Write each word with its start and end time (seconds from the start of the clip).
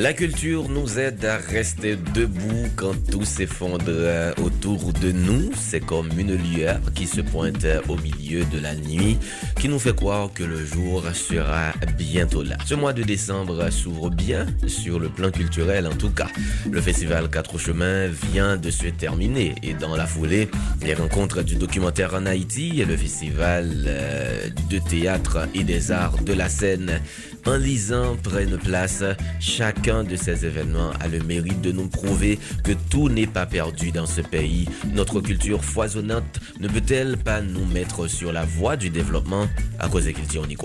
La 0.00 0.14
culture 0.14 0.70
nous 0.70 0.98
aide 0.98 1.22
à 1.26 1.36
rester 1.36 1.94
debout 2.14 2.70
quand 2.74 2.94
tout 3.10 3.26
s'effondre 3.26 3.84
euh, 3.86 4.32
autour 4.42 4.94
de 4.94 5.12
nous. 5.12 5.50
C'est 5.54 5.84
comme 5.84 6.08
une 6.16 6.36
lueur 6.36 6.80
qui 6.94 7.06
se 7.06 7.20
pointe 7.20 7.66
au 7.86 7.96
milieu 7.96 8.46
de 8.46 8.58
la 8.58 8.74
nuit, 8.74 9.18
qui 9.60 9.68
nous 9.68 9.78
fait 9.78 9.94
croire 9.94 10.32
que 10.32 10.42
le 10.42 10.64
jour 10.64 11.04
sera 11.12 11.74
bientôt 11.98 12.42
là. 12.42 12.56
Ce 12.64 12.74
mois 12.74 12.94
de 12.94 13.02
décembre 13.02 13.68
s'ouvre 13.68 14.08
bien 14.08 14.46
sur 14.66 14.98
le 14.98 15.10
plan 15.10 15.30
culturel 15.30 15.86
en 15.86 15.94
tout 15.94 16.08
cas. 16.08 16.28
Le 16.70 16.80
festival 16.80 17.28
Quatre 17.28 17.58
Chemins 17.58 18.06
vient 18.32 18.56
de 18.56 18.70
se 18.70 18.86
terminer 18.86 19.54
et 19.62 19.74
dans 19.74 19.96
la 19.96 20.06
foulée, 20.06 20.48
les 20.82 20.94
rencontres 20.94 21.42
du 21.42 21.56
documentaire 21.56 22.14
en 22.14 22.24
Haïti 22.24 22.80
et 22.80 22.86
le 22.86 22.96
festival 22.96 23.70
euh, 23.86 24.48
de 24.70 24.78
théâtre 24.78 25.46
et 25.54 25.62
des 25.62 25.92
arts 25.92 26.22
de 26.22 26.32
la 26.32 26.48
scène 26.48 27.02
en 27.46 27.56
lisant 27.56 28.16
prennent 28.22 28.58
place. 28.58 29.02
Chacun 29.40 30.04
de 30.04 30.16
ces 30.16 30.46
événements 30.46 30.90
a 31.00 31.08
le 31.08 31.20
mérite 31.20 31.60
de 31.60 31.72
nous 31.72 31.88
prouver 31.88 32.38
que 32.64 32.72
tout 32.90 33.08
n'est 33.08 33.26
pas 33.26 33.46
perdu 33.46 33.90
dans 33.92 34.06
ce 34.06 34.20
pays. 34.20 34.68
Notre 34.92 35.20
culture 35.20 35.64
foisonnante 35.64 36.40
ne 36.60 36.68
peut-elle 36.68 37.16
pas 37.16 37.40
nous 37.40 37.64
mettre 37.66 38.06
sur 38.06 38.32
la 38.32 38.44
voie 38.44 38.76
du 38.76 38.90
développement? 38.90 39.48
À 39.78 39.88
cause 39.88 40.04
des 40.04 40.12
cultures 40.12 40.42
on 40.46 40.48
y. 40.48 40.56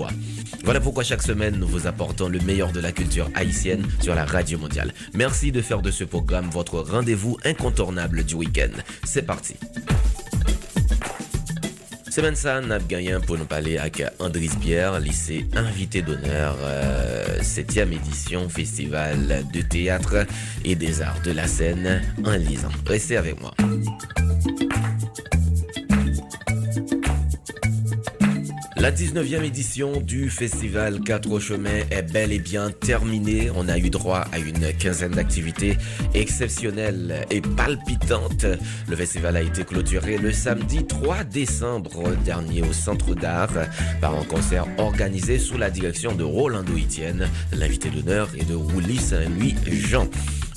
Voilà 0.64 0.80
pourquoi 0.80 1.04
chaque 1.04 1.22
semaine 1.22 1.56
nous 1.56 1.66
vous 1.66 1.86
apportons 1.86 2.28
le 2.28 2.40
meilleur 2.40 2.72
de 2.72 2.80
la 2.80 2.92
culture 2.92 3.30
haïtienne 3.34 3.86
sur 4.00 4.14
la 4.14 4.24
radio 4.24 4.58
mondiale. 4.58 4.92
Merci 5.14 5.52
de 5.52 5.62
faire 5.62 5.82
de 5.82 5.90
ce 5.90 6.04
programme 6.04 6.50
votre 6.50 6.80
rendez-vous 6.80 7.38
incontournable 7.44 8.24
du 8.24 8.34
week-end. 8.34 8.72
C'est 9.04 9.22
parti. 9.22 9.54
Semaine 12.16 12.34
ça, 12.34 12.62
n'a 12.62 12.78
gagné 12.78 13.14
pour 13.26 13.36
nous 13.36 13.44
parler 13.44 13.76
avec 13.76 14.02
Andris 14.20 14.48
Pierre, 14.58 14.98
lycée 15.00 15.44
invité 15.54 16.00
d'honneur, 16.00 16.56
7e 17.42 17.92
édition 17.92 18.48
Festival 18.48 19.44
de 19.52 19.60
théâtre 19.60 20.26
et 20.64 20.76
des 20.76 21.02
arts 21.02 21.20
de 21.22 21.32
la 21.32 21.46
scène 21.46 22.00
en 22.24 22.32
lisant. 22.32 22.70
Restez 22.86 23.18
avec 23.18 23.38
moi. 23.38 23.52
La 28.78 28.92
19e 28.92 29.42
édition 29.42 30.00
du 30.00 30.28
festival 30.28 31.00
Quatre 31.00 31.38
Chemins 31.40 31.84
est 31.90 32.02
bel 32.12 32.30
et 32.30 32.38
bien 32.38 32.70
terminée. 32.70 33.50
On 33.56 33.68
a 33.68 33.78
eu 33.78 33.88
droit 33.88 34.26
à 34.32 34.38
une 34.38 34.72
quinzaine 34.74 35.12
d'activités 35.12 35.78
exceptionnelles 36.12 37.24
et 37.30 37.40
palpitantes. 37.40 38.44
Le 38.86 38.96
festival 38.96 39.36
a 39.36 39.40
été 39.40 39.64
clôturé 39.64 40.18
le 40.18 40.30
samedi 40.30 40.84
3 40.84 41.24
décembre 41.24 42.14
dernier 42.24 42.62
au 42.62 42.72
Centre 42.74 43.14
d'Art 43.14 43.54
par 44.02 44.14
un 44.14 44.24
concert 44.24 44.66
organisé 44.76 45.38
sous 45.38 45.56
la 45.56 45.70
direction 45.70 46.14
de 46.14 46.24
Rolando 46.24 46.74
Etienne, 46.74 47.30
l'invité 47.52 47.88
d'honneur, 47.88 48.28
et 48.36 48.44
de 48.44 48.54
Roulis 48.54 48.98
Saint-Louis 48.98 49.54
Jean. 49.66 50.06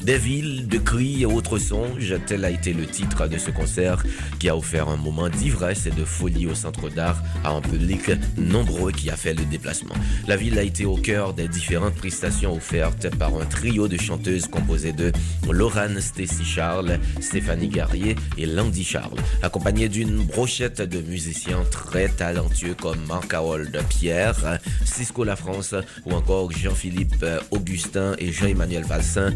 Des 0.02 0.18
villes, 0.18 0.66
de 0.68 0.78
cris 0.78 1.24
et 1.24 1.26
autres 1.26 1.58
songes, 1.58 2.16
tel 2.26 2.46
a 2.46 2.50
été 2.50 2.72
le 2.72 2.86
titre 2.86 3.28
de 3.28 3.38
ce 3.38 3.52
concert 3.52 4.02
qui 4.40 4.48
a 4.48 4.56
offert 4.56 4.88
un 4.88 4.96
moment 4.96 5.28
d'ivresse 5.28 5.88
et 5.88 5.92
de 5.92 6.06
folie 6.06 6.48
au 6.48 6.56
centre 6.56 6.88
d'art 6.90 7.22
à 7.44 7.50
un 7.50 7.60
public 7.62 8.12
nombreux 8.38 8.94
qui 8.94 9.10
a 9.10 9.18
fait 9.18 9.34
le 9.34 9.44
déplacement. 9.44 9.96
La 10.26 10.38
ville 10.38 10.58
a 10.58 10.64
été 10.64 10.86
au 10.86 10.96
cœur 10.96 11.34
des 11.34 11.50
différentes 11.50 11.96
prestations 11.96 12.56
offertes 12.56 13.14
par 13.18 13.36
un 13.36 13.46
trio 13.46 13.90
de 13.90 13.98
chanteuses 13.98 14.48
composé 14.48 14.94
de 14.94 15.12
Laurane 15.52 16.00
Stacy 16.00 16.46
Charles, 16.46 16.98
Stéphanie 17.20 17.68
Garrier 17.68 18.16
et 18.38 18.46
Landy 18.46 18.86
Charles, 18.86 19.20
accompagné 19.42 19.90
d'une 19.90 20.24
brochette 20.24 20.82
de 20.82 21.02
musiciens 21.02 21.66
très 21.72 22.08
talentueux 22.08 22.74
comme 22.74 23.06
Marc 23.06 23.34
Harold 23.34 23.78
Pierre, 23.90 24.60
Cisco 24.86 25.26
La 25.26 25.36
France 25.36 25.76
ou 26.06 26.14
encore 26.14 26.52
Jean-Philippe 26.54 27.26
Augustin 27.52 28.16
et 28.18 28.32
Jean-Emmanuel 28.32 28.86
Valsin. 28.86 29.34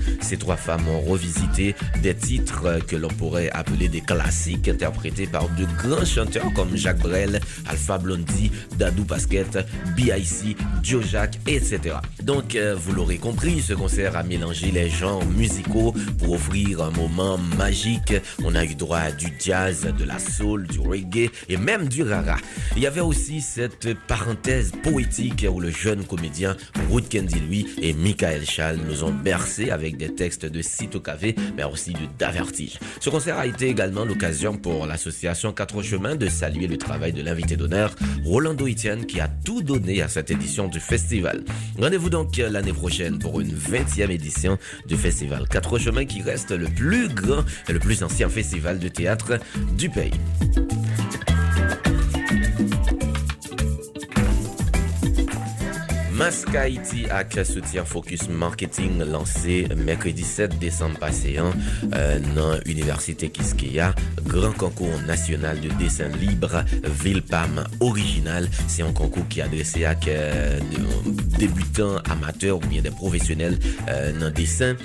Femmes 0.58 0.88
ont 0.88 1.02
revisité 1.02 1.76
des 2.02 2.16
titres 2.16 2.80
que 2.88 2.96
l'on 2.96 3.10
pourrait 3.10 3.50
appeler 3.52 3.88
des 3.88 4.02
classiques 4.02 4.68
interprétés 4.68 5.28
par 5.28 5.48
de 5.50 5.66
grands 5.82 6.06
chanteurs 6.06 6.52
comme 6.54 6.76
Jacques 6.76 7.00
Brel, 7.00 7.40
Alpha 7.68 7.98
Blondie, 7.98 8.52
Dadou 8.78 9.04
Basket, 9.04 9.60
B.I.C., 9.96 10.56
Joe 10.82 11.06
Jack, 11.06 11.40
etc. 11.48 11.98
Donc, 12.24 12.56
euh, 12.56 12.76
vous 12.76 12.94
l'aurez 12.94 13.18
compris, 13.18 13.62
ce 13.62 13.74
concert 13.74 14.16
a 14.16 14.24
mélangé 14.24 14.72
les 14.72 14.90
genres 14.90 15.26
musicaux 15.26 15.94
pour 16.18 16.34
offrir 16.34 16.82
un 16.82 16.92
moment 16.92 17.38
magique. 17.58 18.14
On 18.44 18.56
a 18.56 18.64
eu 18.64 18.76
droit 18.76 19.00
à 19.00 19.12
du 19.12 19.28
jazz, 19.40 19.88
de 19.98 20.04
la 20.04 20.20
soul, 20.20 20.68
du 20.68 20.80
reggae 20.80 21.30
et 21.50 21.58
même 21.58 21.88
du 21.88 22.04
rara. 22.04 22.38
Il 22.76 22.82
y 22.82 22.88
avait 22.88 23.02
aussi 23.02 23.42
cette 23.42 23.94
parenthèse 24.08 24.72
poétique 24.84 25.46
où 25.52 25.60
le 25.60 25.70
jeune 25.70 26.04
comédien 26.06 26.56
Ruth 26.90 27.10
Kendi, 27.10 27.66
et 27.82 27.94
Michael 27.94 28.46
Schall 28.46 28.80
nous 28.88 29.04
ont 29.04 29.12
bercé 29.12 29.70
avec 29.72 29.98
des 29.98 30.14
textes 30.14 30.43
de 30.46 30.62
Cito 30.62 31.00
Cavé, 31.00 31.36
mais 31.56 31.64
aussi 31.64 31.94
de 31.94 32.00
Davertige. 32.18 32.80
Ce 33.00 33.10
concert 33.10 33.38
a 33.38 33.48
été 33.48 33.68
également 33.68 34.06
l'occasion 34.06 34.58
pour 34.58 34.86
l'association 34.86 35.54
Quatre 35.54 35.82
Chemins 35.82 36.16
de 36.16 36.28
saluer 36.28 36.68
le 36.68 36.78
travail 36.78 37.14
de 37.14 37.22
l'invité 37.22 37.56
d'honneur, 37.56 37.96
Rolando 38.24 38.68
Etienne, 38.68 39.06
qui 39.06 39.20
a 39.20 39.28
tout 39.28 39.62
donné 39.62 40.02
à 40.02 40.08
cette 40.08 40.32
édition 40.32 40.68
du 40.68 40.80
festival. 40.80 41.44
Rendez-vous 41.80 42.10
donc 42.10 42.38
l'année 42.38 42.74
prochaine 42.74 43.20
pour 43.20 43.40
une 43.42 43.54
20e 43.54 44.10
édition 44.10 44.58
du 44.88 44.96
festival 44.96 45.48
Quatre 45.48 45.78
Chemins 45.78 46.06
qui 46.06 46.22
reste 46.22 46.52
le 46.52 46.68
plus 46.68 47.08
grand 47.10 47.44
et 47.68 47.74
le 47.74 47.80
plus 47.80 48.04
ancien 48.04 48.30
festival 48.30 48.80
de 48.80 48.88
théâtre 48.88 49.40
du 49.78 49.90
pays. 49.90 50.12
Mask 56.24 56.56
Haïti 56.56 57.04
ak 57.12 57.36
soutien 57.44 57.84
Focus 57.84 58.30
Marketing 58.30 59.04
lancé 59.12 59.68
mercredi 59.76 60.24
7 60.24 60.58
décembre 60.58 60.98
passé 60.98 61.36
euh, 61.36 62.20
nan 62.32 62.62
Université 62.66 63.28
Kiskeya 63.28 63.94
Grand 64.26 64.54
Concours 64.54 65.02
National 65.06 65.60
de 65.60 65.68
Dessin 65.76 66.08
Libre 66.22 66.64
Vilpam 67.04 67.66
Original. 67.82 68.48
C'est 68.70 68.84
un 68.84 68.94
concours 68.94 69.28
qui 69.28 69.42
est 69.42 69.44
adressé 69.44 69.84
à 69.84 69.96
euh, 70.08 70.60
débutants 71.38 71.98
amateurs 72.10 72.56
ou 72.56 72.68
bien 72.68 72.82
des 72.82 72.92
professionnels 72.92 73.60
euh, 73.90 74.14
nan 74.14 74.32
dessin 74.32 74.78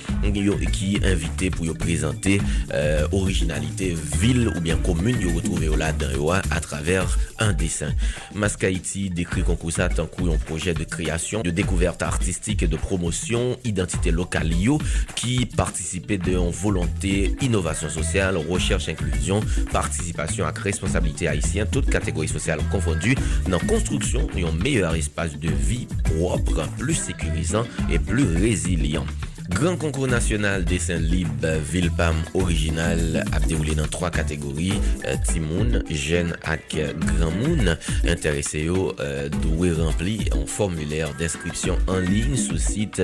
qui 0.73 0.99
invité 1.05 1.51
pour 1.51 1.73
présenter 1.79 2.41
euh, 2.75 3.07
originalité 3.13 3.95
ville 4.21 4.51
ou 4.57 4.61
bien 4.61 4.77
commune 4.77 5.21
y 5.21 5.33
retrouver 5.33 5.69
là 5.77 5.93
dans 5.93 6.33
à 6.51 6.61
travers 6.61 7.17
un 7.39 7.53
dessin. 7.53 7.93
Mask 8.35 8.65
Haïti 8.65 9.09
décrit 9.09 9.43
concours 9.43 9.71
ça 9.71 9.89
tant 9.89 10.07
qu'un 10.07 10.37
projet 10.45 10.75
de 10.75 10.83
création 10.83 11.28
de 11.37 11.51
découverte 11.51 12.03
artistique 12.03 12.63
et 12.63 12.67
de 12.67 12.77
promotion 12.77 13.59
identité 13.65 14.11
locale 14.11 14.53
yo 14.53 14.79
qui 15.15 15.47
participait 15.47 16.19
de 16.19 16.37
volonté 16.37 17.37
innovation 17.41 17.89
sociale, 17.89 18.37
recherche 18.37 18.89
inclusion, 18.89 19.41
participation 19.73 20.47
à 20.47 20.51
responsabilité 20.51 21.29
haïtienne, 21.29 21.69
toutes 21.71 21.91
catégories 21.91 22.29
sociales 22.29 22.61
confondues 22.71 23.17
dans 23.49 23.59
construction 23.59 24.27
d'un 24.35 24.53
meilleur 24.53 24.95
espace 24.95 25.39
de 25.39 25.51
vie 25.51 25.87
propre, 26.05 26.67
plus 26.79 26.95
sécurisant 26.95 27.65
et 27.91 27.99
plus 27.99 28.25
résilient. 28.37 29.07
Grand 29.49 29.77
concours 29.77 30.07
national 30.07 30.65
dessin 30.65 30.99
libre 30.99 31.49
Vilpam 31.73 32.15
original 32.35 33.25
a 33.33 33.41
déroulé 33.41 33.75
dans 33.75 33.89
trois 33.89 34.11
catégories 34.11 34.75
euh, 35.07 35.17
Timoun, 35.25 35.83
jeune 35.91 36.37
ak 36.43 36.77
grand 36.99 37.31
moun. 37.31 37.79
Intéressé 38.07 38.69
au 38.69 38.93
euh, 39.01 39.31
doué 39.31 39.73
rempli 39.73 40.29
en 40.33 40.45
formulaire 40.45 41.15
d'inscription 41.15 41.79
en 41.87 41.99
ligne 41.99 42.37
sous 42.37 42.59
site 42.59 43.01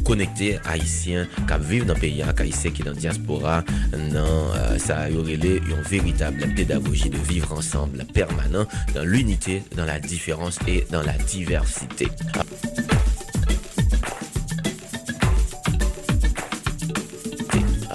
connecter 0.03 0.59
haïtiens 0.65 1.27
qui 1.47 1.67
vivent 1.67 1.85
dans 1.85 1.93
le 1.93 1.99
pays, 1.99 2.21
haïtiens 2.21 2.71
qui 2.71 2.79
sont 2.79 2.85
dans 2.85 2.91
la 2.91 2.97
diaspora, 2.97 3.63
dans 3.91 4.53
euh, 4.55 4.77
ça 4.77 5.09
une 5.57 5.81
véritable 5.81 6.47
pédagogie 6.55 7.09
de 7.09 7.17
vivre 7.17 7.53
ensemble 7.53 8.05
permanent 8.13 8.65
dans 8.93 9.05
l'unité, 9.05 9.63
dans 9.75 9.85
la 9.85 9.99
différence 9.99 10.59
et 10.67 10.85
dans 10.91 11.01
la 11.01 11.13
diversité. 11.13 12.07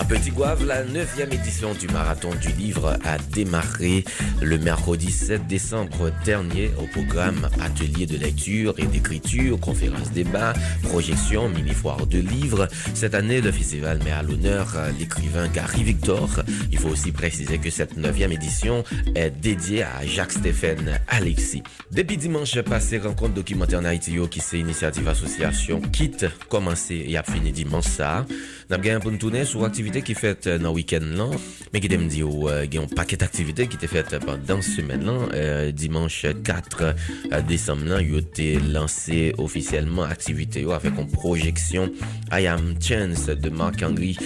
Petit 0.08 0.30
Gouave, 0.30 0.64
la 0.64 0.84
neuvième 0.84 1.30
édition 1.34 1.74
du 1.74 1.86
marathon 1.88 2.30
du 2.40 2.48
livre 2.52 2.96
a 3.04 3.18
démarré 3.18 4.04
le 4.40 4.56
mercredi 4.56 5.10
7 5.10 5.46
décembre 5.46 6.10
dernier 6.24 6.70
au 6.78 6.86
programme 6.86 7.50
atelier 7.60 8.06
de 8.06 8.16
lecture 8.16 8.74
et 8.78 8.86
d'écriture, 8.86 9.60
conférences 9.60 10.10
débat, 10.12 10.54
projection, 10.84 11.50
mini-foire 11.50 12.06
de 12.06 12.20
livres. 12.20 12.68
Cette 12.94 13.14
année, 13.14 13.42
le 13.42 13.52
festival 13.52 14.02
met 14.02 14.10
à 14.10 14.22
l'honneur 14.22 14.74
l'écrivain 14.98 15.46
Gary 15.48 15.82
Victor. 15.82 16.42
Il 16.72 16.78
faut 16.78 16.88
aussi 16.88 17.12
préciser 17.12 17.58
que 17.58 17.68
cette 17.68 17.98
neuvième 17.98 18.32
édition 18.32 18.84
est 19.14 19.30
dédiée 19.30 19.82
à 19.82 20.06
Jacques-Stéphane 20.06 21.00
Alexis. 21.08 21.62
Depuis 21.92 22.16
dimanche 22.16 22.58
passé, 22.62 22.96
rencontre 22.96 23.34
documentaire 23.34 23.84
Haïti 23.84 24.16
qui 24.30 24.40
c'est 24.40 24.58
initiative 24.58 25.06
association 25.06 25.82
quitte 25.82 26.26
commencé 26.48 27.04
et 27.06 27.18
a 27.18 27.22
fini 27.22 27.52
dimanche 27.52 27.84
ça. 27.84 28.24
N'a 28.70 28.78
bien 28.78 29.00
pour 29.00 29.12
sur 29.44 29.64
activité 29.64 29.97
qui 30.02 30.14
fait 30.14 30.46
euh, 30.46 30.58
dans 30.58 30.70
le 30.70 30.74
week-end 30.74 31.00
là, 31.02 31.30
mais 31.72 31.80
qui 31.80 31.88
me 31.96 32.08
dit 32.08 32.22
qu'il 32.22 32.74
y 32.74 32.78
a 32.78 32.82
un 32.82 32.86
paquet 32.86 33.16
d'activités 33.16 33.66
qui 33.66 33.76
étaient 33.76 33.86
faites 33.86 34.18
pendant 34.24 34.62
ce 34.62 34.70
semaine 34.70 35.04
là. 35.04 35.12
Euh, 35.34 35.72
dimanche 35.72 36.26
4 36.44 36.82
euh, 36.82 37.40
décembre 37.42 37.84
là, 37.84 38.00
il 38.00 38.14
a 38.14 38.18
été 38.18 38.58
lancé 38.58 39.34
officiellement 39.38 40.02
activité 40.02 40.66
avec 40.70 40.92
une 40.98 41.10
projection 41.10 41.90
I 42.32 42.46
Am 42.46 42.74
Chance 42.80 43.26
de 43.26 43.50
Marc-Henri 43.50 44.16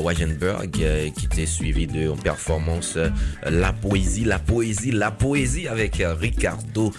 Wagenberg 0.00 0.70
qui 0.70 1.26
était 1.26 1.46
suivi 1.46 1.86
de 1.86 2.10
une 2.10 2.16
performance 2.16 2.98
La 3.44 3.72
Poésie, 3.72 4.24
La 4.24 4.38
Poésie, 4.38 4.92
La 4.92 5.10
Poésie 5.10 5.68
avec 5.68 6.02
Ricardo 6.20 6.92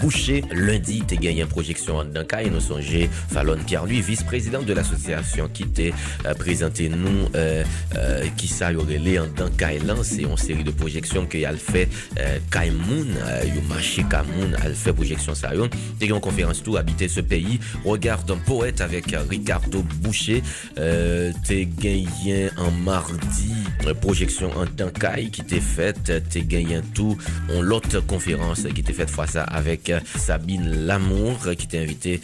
Boucher. 0.00 0.44
Lundi, 0.52 1.02
tu 1.06 1.16
gagné 1.16 1.42
une 1.42 1.48
projection 1.48 1.96
en 1.96 2.04
Danka 2.04 2.42
nous 2.44 2.60
songez 2.60 3.08
Fallon 3.28 3.58
Pierre-Louis, 3.66 4.00
vice-président 4.00 4.62
de 4.62 4.72
l'association 4.72 5.48
qui 5.52 5.64
était 5.64 5.92
présenté 6.38 6.88
nous 6.88 7.28
euh, 7.96 8.26
qui 8.36 8.48
sa 8.48 8.72
yo 8.72 8.82
rele 8.86 9.18
an 9.20 9.28
dan 9.36 9.50
Kailan 9.56 10.02
c'est 10.02 10.22
une 10.22 10.36
série 10.36 10.64
de 10.64 10.70
projections 10.70 11.26
que 11.26 11.44
al 11.44 11.58
fait 11.58 11.88
euh, 12.18 12.38
Kaimoun 12.50 13.08
euh, 13.26 13.60
marché 13.68 14.04
Kaimoun 14.10 14.56
al 14.62 14.74
fait 14.74 14.92
projection 14.92 15.34
sa 15.34 15.54
yo 15.54 15.68
te 15.68 16.06
gen 16.06 16.20
conférence 16.20 16.62
tout 16.62 16.76
habiter 16.76 17.08
ce 17.08 17.20
pays. 17.20 17.60
Regarde 17.84 18.30
un 18.30 18.36
poète 18.36 18.80
avec 18.80 19.14
Ricardo 19.28 19.82
Boucher 20.00 20.42
euh, 20.78 21.32
te 21.46 21.64
gagné 21.64 22.50
en 22.56 22.70
mardi. 22.70 23.52
Projection 24.00 24.50
en 24.56 24.64
Dankai 24.64 25.30
qui 25.30 25.42
était 25.42 25.60
faite 25.60 26.12
te 26.30 26.38
gagné 26.38 26.80
tout. 26.94 27.16
On 27.50 27.62
l'autre 27.62 28.00
conférence 28.00 28.66
qui 28.74 28.80
était 28.80 28.92
faite 28.92 29.10
fois 29.10 29.26
ça 29.26 29.44
avec 29.44 29.92
Sabine 30.16 30.86
Lamour 30.86 31.38
qui 31.58 31.66
était 31.66 31.78
invité 31.78 32.20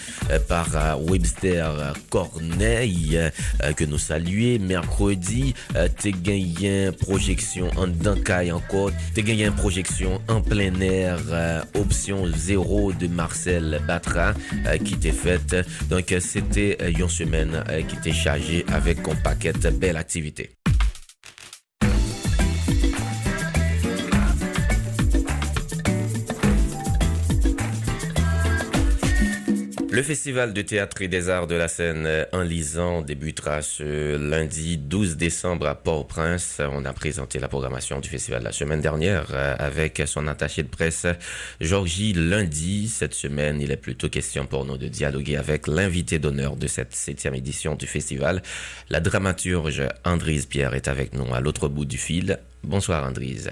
par 0.49 0.69
Webster 1.01 1.95
Corneille 2.09 3.19
que 3.77 3.85
nous 3.85 3.99
saluons 3.99 4.59
mercredi 4.61 5.30
tu 5.31 5.55
euh, 5.77 5.89
te 5.89 6.09
gagné 6.09 6.91
projection 6.93 7.71
en 7.77 7.87
Dankai 7.87 8.51
encore, 8.53 8.91
tu 9.15 9.23
gagné 9.23 9.47
une 9.47 9.55
projection 9.55 10.21
en 10.29 10.41
plein 10.41 10.81
air, 10.81 11.19
euh, 11.31 11.63
option 11.75 12.27
0 12.27 12.93
de 12.95 13.07
Marcel 13.07 13.81
Batra 13.87 14.35
euh, 14.67 14.79
qui 14.79 14.97
t'est 14.97 15.13
faite. 15.13 15.57
Donc 15.89 16.15
c'était 16.21 16.79
une 16.99 17.09
semaine 17.09 17.65
qui 17.89 17.97
était 17.97 18.13
chargée 18.13 18.65
avec 18.73 19.07
un 19.09 19.15
paquet 19.15 19.53
de 19.53 19.71
belles 19.71 19.97
Le 30.01 30.05
Festival 30.05 30.55
de 30.55 30.63
théâtre 30.63 31.03
et 31.03 31.09
des 31.09 31.29
arts 31.29 31.47
de 31.47 31.55
la 31.55 31.69
scène 31.69 32.09
en 32.33 32.41
lisant 32.41 33.03
débutera 33.03 33.61
ce 33.61 34.17
lundi 34.17 34.79
12 34.79 35.19
décembre 35.19 35.67
à 35.67 35.75
Port-au-Prince. 35.75 36.63
On 36.73 36.87
a 36.87 36.95
présenté 36.95 37.39
la 37.39 37.49
programmation 37.49 38.01
du 38.01 38.09
festival 38.09 38.43
la 38.43 38.51
semaine 38.51 38.81
dernière 38.81 39.27
euh, 39.35 39.55
avec 39.59 40.03
son 40.07 40.27
attaché 40.27 40.63
de 40.63 40.69
presse 40.69 41.07
Georgie 41.61 42.15
Lundi. 42.15 42.89
Cette 42.89 43.13
semaine, 43.13 43.61
il 43.61 43.73
est 43.73 43.77
plutôt 43.77 44.09
question 44.09 44.47
pour 44.47 44.65
nous 44.65 44.79
de 44.79 44.89
dialoguer 44.89 45.37
avec 45.37 45.67
l'invité 45.67 46.19
d'honneur 46.19 46.57
de 46.57 46.67
cette 46.67 46.95
septième 46.95 47.35
édition 47.35 47.75
du 47.75 47.87
festival. 47.87 48.41
La 48.89 49.01
dramaturge 49.01 49.83
Andrise 50.07 50.47
Pierre 50.47 50.73
est 50.73 50.89
avec 50.89 51.13
nous 51.13 51.35
à 51.35 51.41
l'autre 51.41 51.69
bout 51.69 51.85
du 51.85 51.99
fil. 51.99 52.39
Bonsoir 52.65 53.07
Andrise. 53.07 53.51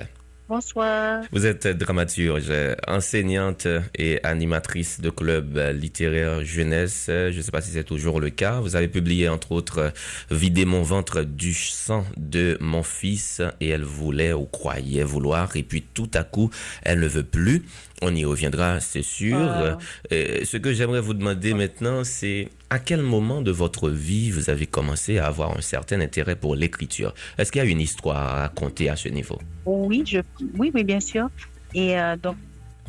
Bonsoir. 0.49 1.25
Vous 1.31 1.45
êtes 1.45 1.67
dramaturge, 1.67 2.51
enseignante 2.87 3.69
et 3.95 4.19
animatrice 4.25 4.99
de 4.99 5.11
club 5.11 5.61
littéraire 5.75 6.43
jeunesse. 6.43 7.05
Je 7.09 7.37
ne 7.37 7.43
sais 7.43 7.51
pas 7.51 7.61
si 7.61 7.73
c'est 7.73 7.85
toujours 7.85 8.19
le 8.19 8.31
cas. 8.31 8.61
Vous 8.61 8.75
avez 8.75 8.89
publié 8.89 9.29
entre 9.29 9.53
autres 9.53 9.93
Vider 10.31 10.65
mon 10.65 10.81
ventre 10.81 11.21
du 11.21 11.53
sang 11.53 12.07
de 12.17 12.57
mon 12.63 12.83
fils 12.83 13.43
et 13.61 13.69
elle 13.69 13.85
voulait 13.85 14.33
ou 14.33 14.47
croyait 14.47 15.05
vouloir 15.05 15.55
et 15.55 15.63
puis 15.63 15.83
tout 15.83 16.11
à 16.15 16.25
coup 16.25 16.51
elle 16.83 17.01
ne 17.01 17.09
veut 17.09 17.25
plus. 17.25 17.67
On 18.01 18.15
y 18.15 18.25
reviendra, 18.25 18.81
c'est 18.81 19.03
sûr. 19.03 19.39
Ah. 19.39 19.79
Euh, 20.13 20.45
ce 20.45 20.57
que 20.57 20.73
j'aimerais 20.73 21.01
vous 21.01 21.15
demander 21.15 21.55
maintenant, 21.55 22.05
c'est 22.05 22.49
à 22.71 22.79
quel 22.79 23.03
moment 23.03 23.43
de 23.43 23.51
votre 23.51 23.91
vie 23.91 24.31
vous 24.31 24.51
avez 24.51 24.67
commencé 24.67 25.19
à 25.19 25.27
avoir 25.27 25.57
un 25.57 25.61
certain 25.61 26.01
intérêt 26.01 26.37
pour 26.37 26.55
l'écriture? 26.55 27.13
Est-ce 27.39 27.51
qu'il 27.51 27.63
y 27.63 27.67
a 27.67 27.69
une 27.69 27.81
histoire 27.81 28.17
à 28.17 28.41
raconter 28.43 28.89
à 28.89 28.97
ce 28.97 29.09
niveau? 29.09 29.39
Oui, 29.67 30.05
je, 30.07 30.21
oui, 30.57 30.71
oui, 30.73 30.85
bien 30.85 31.01
sûr. 31.01 31.29
Et 31.75 31.99
euh, 31.99 32.17
donc, 32.17 32.37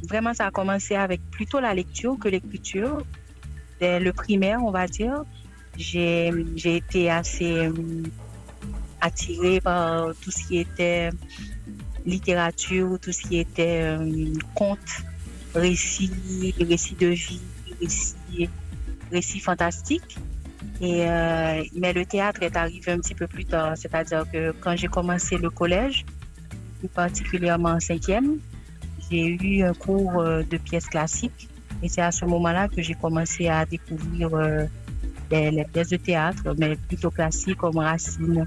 vraiment, 0.07 0.33
ça 0.33 0.47
a 0.47 0.51
commencé 0.51 0.95
avec 0.95 1.21
plutôt 1.31 1.59
la 1.59 1.73
lecture 1.73 2.17
que 2.19 2.29
l'écriture. 2.29 3.03
Le 3.81 4.11
primaire, 4.11 4.59
on 4.63 4.71
va 4.71 4.87
dire, 4.87 5.23
j'ai 5.77 6.31
été 6.65 7.09
assez 7.09 7.67
euh, 7.67 7.71
attirée 8.99 9.61
par 9.61 10.13
tout 10.21 10.31
ce 10.31 10.45
qui 10.45 10.59
était 10.59 11.09
littérature, 12.05 12.97
tout 13.01 13.11
ce 13.11 13.21
qui 13.21 13.39
était 13.39 13.81
euh, 13.81 14.33
conte, 14.55 15.03
récits, 15.53 16.53
récits 16.59 16.95
de 16.95 17.07
vie, 17.07 17.41
récits, 17.81 18.49
récits 19.11 19.39
fantastiques. 19.39 20.17
Et, 20.81 21.05
euh, 21.07 21.63
mais 21.75 21.93
le 21.93 22.05
théâtre 22.05 22.41
est 22.43 22.55
arrivé 22.55 22.91
un 22.91 22.99
petit 22.99 23.15
peu 23.15 23.27
plus 23.27 23.45
tard, 23.45 23.73
c'est-à-dire 23.75 24.25
que 24.31 24.51
quand 24.61 24.75
j'ai 24.75 24.87
commencé 24.87 25.37
le 25.37 25.49
collège, 25.49 26.05
plus 26.79 26.87
particulièrement 26.87 27.69
en 27.69 27.79
cinquième, 27.79 28.37
j'ai 29.09 29.27
eu 29.27 29.63
un 29.63 29.73
cours 29.73 30.19
euh, 30.19 30.43
de 30.43 30.57
pièces 30.57 30.87
classiques. 30.87 31.49
Et 31.81 31.89
c'est 31.89 32.01
à 32.01 32.11
ce 32.11 32.25
moment-là 32.25 32.67
que 32.67 32.81
j'ai 32.81 32.95
commencé 32.95 33.47
à 33.47 33.65
découvrir 33.65 34.31
les, 35.31 35.49
les, 35.49 35.63
pièces 35.63 35.87
de 35.87 35.95
théâtre, 35.95 36.53
mais 36.57 36.75
plutôt 36.75 37.09
classiques 37.09 37.55
comme 37.57 37.77
Racine, 37.77 38.45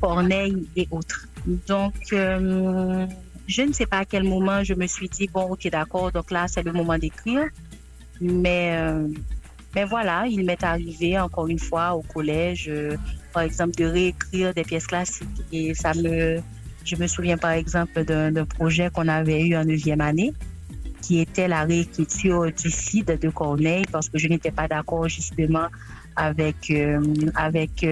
Corneille 0.00 0.68
et 0.76 0.86
autres. 0.92 1.26
Donc, 1.46 1.94
euh, 2.12 3.06
je 3.46 3.62
ne 3.62 3.72
sais 3.72 3.86
pas 3.86 3.98
à 3.98 4.04
quel 4.04 4.24
moment 4.24 4.62
je 4.62 4.74
me 4.74 4.86
suis 4.86 5.08
dit, 5.08 5.28
bon, 5.32 5.42
ok, 5.42 5.68
d'accord, 5.70 6.12
donc 6.12 6.30
là, 6.30 6.46
c'est 6.48 6.62
le 6.62 6.72
moment 6.72 6.98
d'écrire. 6.98 7.48
Mais, 8.20 8.76
euh, 8.76 9.08
mais 9.74 9.84
voilà, 9.84 10.26
il 10.28 10.44
m'est 10.44 10.62
arrivé 10.62 11.18
encore 11.18 11.48
une 11.48 11.58
fois 11.58 11.94
au 11.94 12.02
collège, 12.02 12.66
euh, 12.68 12.96
par 13.32 13.42
exemple, 13.42 13.74
de 13.76 13.84
réécrire 13.84 14.54
des 14.54 14.62
pièces 14.62 14.86
classiques. 14.86 15.42
Et 15.52 15.74
ça 15.74 15.92
me, 15.94 16.40
je 16.84 16.96
me 16.96 17.06
souviens 17.06 17.38
par 17.38 17.52
exemple 17.52 18.04
d'un 18.04 18.44
projet 18.44 18.90
qu'on 18.90 19.08
avait 19.08 19.44
eu 19.44 19.56
en 19.56 19.64
neuvième 19.64 20.00
année, 20.00 20.32
qui 21.00 21.18
était 21.18 21.48
la 21.48 21.64
réécriture 21.64 22.52
du 22.52 22.70
Cid 22.70 23.06
de 23.06 23.28
Corneille, 23.30 23.84
parce 23.90 24.08
que 24.08 24.18
je 24.18 24.28
n'étais 24.28 24.52
pas 24.52 24.68
d'accord 24.68 25.08
justement 25.08 25.66
avec, 26.14 26.72
avec 27.34 27.84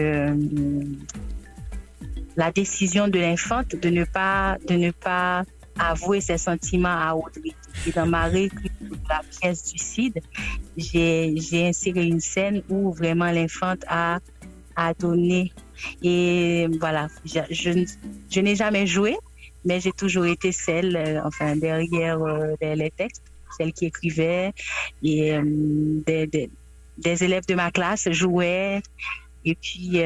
la 2.37 2.51
décision 2.53 3.09
de 3.09 3.19
l'infante 3.19 3.75
de 3.77 3.89
ne 3.89 4.05
pas, 4.05 4.57
de 4.69 4.75
ne 4.75 4.91
pas 4.91 5.45
avouer 5.79 6.21
ses 6.21 6.39
sentiments 6.39 6.89
à 6.89 7.15
Audrey. 7.15 7.55
Et 7.87 7.93
dans 7.93 8.07
ma 8.07 8.25
réécriture 8.25 8.71
de 8.81 9.09
la 9.09 9.21
pièce 9.41 9.73
du 9.73 9.79
Cid, 9.79 10.21
j'ai 10.77 11.69
inséré 11.69 12.05
une 12.05 12.21
scène 12.21 12.63
où 12.69 12.93
vraiment 12.93 13.31
l'infante 13.31 13.85
a, 13.89 14.21
donné. 14.99 15.53
Et 16.03 16.67
voilà, 16.81 17.09
je, 17.27 17.41
je, 17.51 18.41
n'ai 18.41 18.57
jamais 18.57 18.87
joué, 18.87 19.15
mais 19.65 19.79
j'ai 19.79 19.93
toujours 19.93 20.25
été 20.25 20.53
celle, 20.53 20.97
euh, 20.97 21.21
enfin, 21.23 21.55
derrière 21.57 22.23
euh, 22.23 22.55
les 22.63 22.91
textes, 22.91 23.25
celle 23.59 23.75
qui 23.75 23.87
écrivait. 23.87 24.53
Et 25.03 25.35
euh, 25.35 25.43
des, 26.07 26.51
élèves 27.25 27.45
de 27.47 27.55
ma 27.55 27.71
classe 27.71 28.11
jouaient. 28.11 28.81
Et 29.45 29.55
puis, 29.55 30.03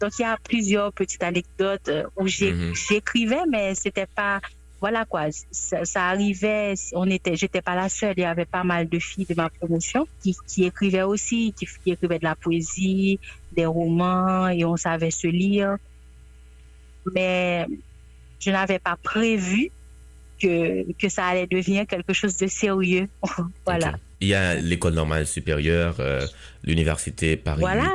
donc 0.00 0.12
il 0.18 0.22
y 0.22 0.24
a 0.24 0.36
plusieurs 0.42 0.92
petites 0.92 1.22
anecdotes 1.22 1.90
où 2.16 2.24
mhm. 2.24 2.74
j'écrivais, 2.74 3.46
mais 3.50 3.74
c'était 3.74 4.06
pas 4.06 4.40
voilà 4.84 5.06
quoi, 5.06 5.28
ça, 5.50 6.10
arrivait, 6.10 6.74
on 6.92 7.08
était, 7.08 7.36
j'étais 7.36 7.62
pas 7.62 7.74
la 7.74 7.88
seule, 7.88 8.12
il 8.18 8.20
y 8.20 8.24
avait 8.24 8.44
pas 8.44 8.64
mal 8.64 8.86
de 8.86 8.98
filles 8.98 9.24
de 9.24 9.34
ma 9.34 9.48
promotion 9.48 10.06
qui, 10.22 10.36
qui 10.46 10.64
écrivaient 10.64 11.04
aussi, 11.04 11.54
qui, 11.56 11.66
écrivaient 11.90 12.18
de 12.18 12.24
la 12.24 12.34
poésie, 12.34 13.18
des 13.52 13.64
romans, 13.64 14.46
et 14.48 14.62
on 14.66 14.76
savait 14.76 15.10
se 15.10 15.26
lire. 15.26 15.78
Mais 17.14 17.66
je 18.40 18.50
n'avais 18.50 18.78
pas 18.78 18.98
prévu 19.02 19.70
que, 20.38 20.92
que 20.92 21.08
ça 21.08 21.28
allait 21.28 21.46
devenir 21.46 21.86
quelque 21.86 22.12
chose 22.12 22.36
de 22.36 22.46
sérieux. 22.46 23.08
voilà. 23.64 23.94
Il 24.20 24.28
y 24.28 24.34
a 24.34 24.54
l'école 24.56 24.92
normale 24.92 25.26
supérieure, 25.26 25.96
euh, 26.00 26.26
l'université 26.62 27.38
Paris. 27.38 27.60
Voilà, 27.60 27.90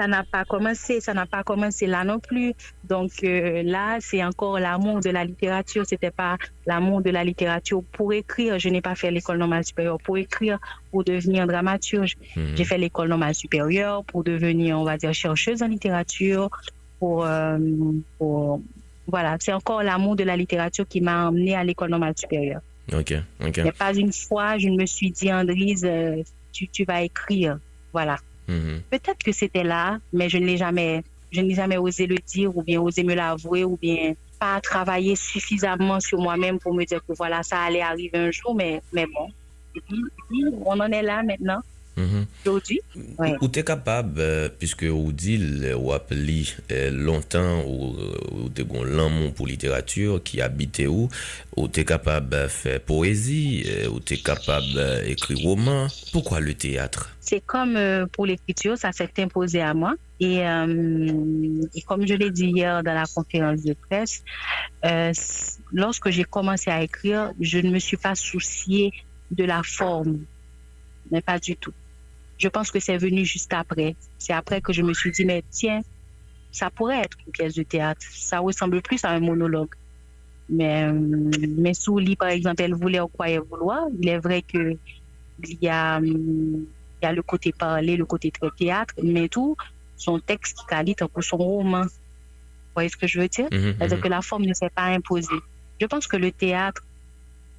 ça 0.00 0.06
n'a 0.06 0.24
pas 0.24 0.46
commencé, 0.46 1.00
ça 1.00 1.12
n'a 1.12 1.26
pas 1.26 1.42
commencé 1.42 1.86
là 1.86 2.04
non 2.04 2.20
plus. 2.20 2.54
Donc 2.84 3.10
euh, 3.22 3.62
là, 3.62 3.98
c'est 4.00 4.24
encore 4.24 4.58
l'amour 4.58 5.00
de 5.00 5.10
la 5.10 5.26
littérature. 5.26 5.84
C'était 5.86 6.10
pas 6.10 6.38
l'amour 6.64 7.02
de 7.02 7.10
la 7.10 7.22
littérature 7.22 7.82
pour 7.92 8.14
écrire. 8.14 8.58
Je 8.58 8.70
n'ai 8.70 8.80
pas 8.80 8.94
fait 8.94 9.10
l'école 9.10 9.36
normale 9.36 9.62
supérieure 9.62 9.98
pour 10.02 10.16
écrire, 10.16 10.58
pour 10.90 11.04
devenir 11.04 11.46
dramaturge. 11.46 12.16
Mhm. 12.34 12.56
J'ai 12.56 12.64
fait 12.64 12.78
l'école 12.78 13.10
normale 13.10 13.34
supérieure 13.34 14.02
pour 14.04 14.24
devenir, 14.24 14.78
on 14.80 14.84
va 14.84 14.96
dire, 14.96 15.12
chercheuse 15.12 15.62
en 15.62 15.68
littérature, 15.68 16.48
pour, 16.98 17.26
euh, 17.26 17.58
pour 18.16 18.62
voilà, 19.06 19.36
c'est 19.38 19.52
encore 19.52 19.82
l'amour 19.82 20.16
de 20.16 20.24
la 20.24 20.36
littérature 20.36 20.88
qui 20.88 21.02
m'a 21.02 21.28
emmené 21.28 21.54
à 21.54 21.62
l'école 21.62 21.90
normale 21.90 22.14
supérieure. 22.16 22.62
Ok, 22.90 23.12
ok. 23.46 23.72
Pas 23.76 23.92
une 23.92 24.14
fois, 24.14 24.56
je 24.56 24.68
me 24.68 24.86
suis 24.86 25.10
dit, 25.10 25.30
Andrise, 25.30 25.84
euh, 25.84 26.22
tu, 26.52 26.68
tu 26.68 26.84
vas 26.84 27.02
écrire. 27.02 27.58
Voilà. 27.92 28.16
Mhm. 28.50 28.82
Peut-être 28.90 29.22
que 29.24 29.32
c'était 29.32 29.62
là, 29.62 29.98
mais 30.12 30.28
je 30.28 30.38
n'ai 30.38 30.56
jamais 30.56 31.76
osé 31.78 32.06
le 32.06 32.16
dire 32.26 32.56
ou 32.56 32.62
bien 32.62 32.80
osé 32.80 33.04
me 33.04 33.14
l'avouer 33.14 33.64
ou 33.64 33.76
bien 33.76 34.14
pas 34.40 34.60
travailler 34.60 35.14
suffisamment 35.14 36.00
sur 36.00 36.18
moi-même 36.18 36.58
pour 36.58 36.74
me 36.74 36.84
dire 36.84 37.00
que 37.06 37.14
voilà, 37.16 37.42
ça 37.42 37.60
allait 37.60 37.82
arriver 37.82 38.18
un 38.18 38.30
jour, 38.32 38.54
mais, 38.56 38.80
mais 38.92 39.06
bon. 39.06 39.28
on 40.66 40.80
en 40.80 40.90
est 40.90 41.02
là 41.02 41.22
maintenant. 41.22 41.60
Mhm. 42.00 42.26
Aujourd'hui? 42.42 42.80
Ou 43.40 43.48
tu 43.48 43.58
es 43.58 43.64
capable, 43.64 44.20
euh, 44.20 44.48
puisque 44.48 44.86
ou 44.90 45.12
dit 45.12 45.38
ou 45.74 45.92
appelé 45.92 46.44
euh, 46.70 46.90
longtemps 46.90 47.62
ou, 47.66 47.96
ou 48.32 48.48
te 48.48 48.62
l'amour 48.62 49.34
pour 49.34 49.46
littérature 49.46 50.22
qui 50.22 50.40
habitait 50.40 50.86
où, 50.86 51.08
ou 51.56 51.68
tu 51.68 51.80
es 51.80 51.84
capable 51.84 52.30
de 52.30 52.48
faire 52.48 52.80
poésie, 52.80 53.64
euh, 53.68 53.88
ou 53.88 54.00
tu 54.00 54.14
es 54.14 54.16
capable 54.16 54.72
d'écrire 55.04 55.38
roman. 55.38 55.88
Pourquoi 56.12 56.40
le 56.40 56.54
théâtre? 56.54 57.10
C'est 57.20 57.42
comme 57.44 57.78
pour 58.12 58.26
l'écriture, 58.26 58.76
ça 58.78 58.92
s'est 58.92 59.12
imposé 59.18 59.60
à 59.60 59.74
moi. 59.74 59.94
Et, 60.20 60.38
et 61.74 61.82
comme 61.82 62.06
je 62.06 62.14
l'ai 62.14 62.30
dit 62.30 62.46
hier 62.46 62.82
dans 62.82 62.94
la 62.94 63.04
conférence 63.14 63.62
de 63.62 63.74
presse, 63.88 64.22
lorsque 65.72 66.10
j'ai 66.10 66.24
commencé 66.24 66.70
à 66.70 66.82
écrire, 66.82 67.32
je 67.40 67.58
ne 67.58 67.70
me 67.70 67.78
suis 67.78 67.96
pas 67.96 68.14
soucié 68.14 68.92
de 69.30 69.44
la 69.44 69.62
forme, 69.62 70.24
mais 71.10 71.20
pas 71.20 71.38
du 71.38 71.56
tout. 71.56 71.72
Je 72.40 72.48
pense 72.48 72.70
que 72.70 72.80
c'est 72.80 72.96
venu 72.96 73.24
juste 73.24 73.52
après. 73.52 73.94
C'est 74.18 74.32
après 74.32 74.62
que 74.62 74.72
je 74.72 74.82
me 74.82 74.94
suis 74.94 75.10
dit, 75.10 75.26
mais 75.26 75.44
tiens, 75.50 75.82
ça 76.50 76.70
pourrait 76.70 77.00
être 77.00 77.18
une 77.26 77.32
pièce 77.32 77.54
de 77.54 77.62
théâtre. 77.62 78.00
Ça 78.12 78.38
ressemble 78.38 78.80
plus 78.80 79.04
à 79.04 79.10
un 79.10 79.20
monologue. 79.20 79.74
Mais, 80.48 80.84
euh, 80.84 80.92
mais 81.58 81.74
Souli, 81.74 82.16
par 82.16 82.28
exemple, 82.28 82.62
elle 82.62 82.74
voulait 82.74 83.00
ou 83.00 83.08
croyait 83.08 83.38
vouloir. 83.38 83.86
Il 84.00 84.08
est 84.08 84.18
vrai 84.18 84.42
que 84.42 84.76
il 85.44 85.58
y 85.60 85.68
a, 85.68 86.00
il 86.00 86.66
y 87.02 87.06
a 87.06 87.12
le 87.12 87.22
côté 87.22 87.52
parlé, 87.52 87.96
le 87.96 88.06
côté 88.06 88.30
très 88.30 88.50
théâtre, 88.58 88.94
mais 89.02 89.28
tout, 89.28 89.56
son 89.96 90.18
texte 90.18 90.58
qui 90.58 90.66
qualite 90.66 91.04
pour 91.06 91.22
son 91.22 91.36
roman. 91.36 91.82
Vous 91.82 92.74
voyez 92.74 92.88
ce 92.88 92.96
que 92.96 93.06
je 93.06 93.20
veux 93.20 93.28
dire? 93.28 93.48
Mhm, 93.52 93.74
C'est-à-dire 93.76 93.98
mhm. 93.98 94.02
que 94.02 94.08
la 94.08 94.22
forme 94.22 94.44
ne 94.44 94.54
s'est 94.54 94.70
pas 94.70 94.84
imposée. 94.84 95.40
Je 95.80 95.86
pense 95.86 96.06
que 96.06 96.16
le 96.16 96.32
théâtre 96.32 96.82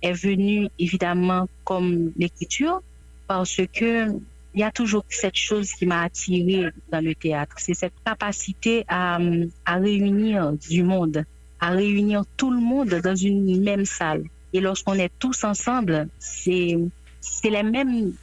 est 0.02 0.14
venu 0.14 0.68
évidemment 0.80 1.48
comme 1.64 2.12
l'écriture 2.18 2.82
parce 3.28 3.62
que 3.74 4.08
il 4.54 4.62
y 4.62 4.64
a 4.64 4.72
toujours 4.72 5.06
cette 5.10 5.36
chose 5.38 5.72
qui 5.72 5.86
m'a 5.86 6.04
attirée 6.04 6.70
dans 6.92 7.04
le 7.04 7.16
théâtre. 7.16 7.56
C'est 7.58 7.74
cette 7.74 7.94
capacité 8.06 8.84
à, 8.88 9.18
à 9.66 9.76
réunir 9.76 10.54
du 10.54 10.84
monde, 10.84 11.24
à 11.60 11.70
réunir 11.70 12.24
tout 12.38 12.52
le 12.52 12.60
monde 12.60 12.90
dans 13.04 13.16
une 13.16 13.64
même 13.64 13.86
salle. 13.86 14.24
Et 14.54 14.60
lorsqu'on 14.60 14.96
est 14.96 15.12
tous 15.20 15.44
ensemble, 15.44 16.08
c'est 16.20 16.78
les 17.44 17.64
mêmes 17.64 18.14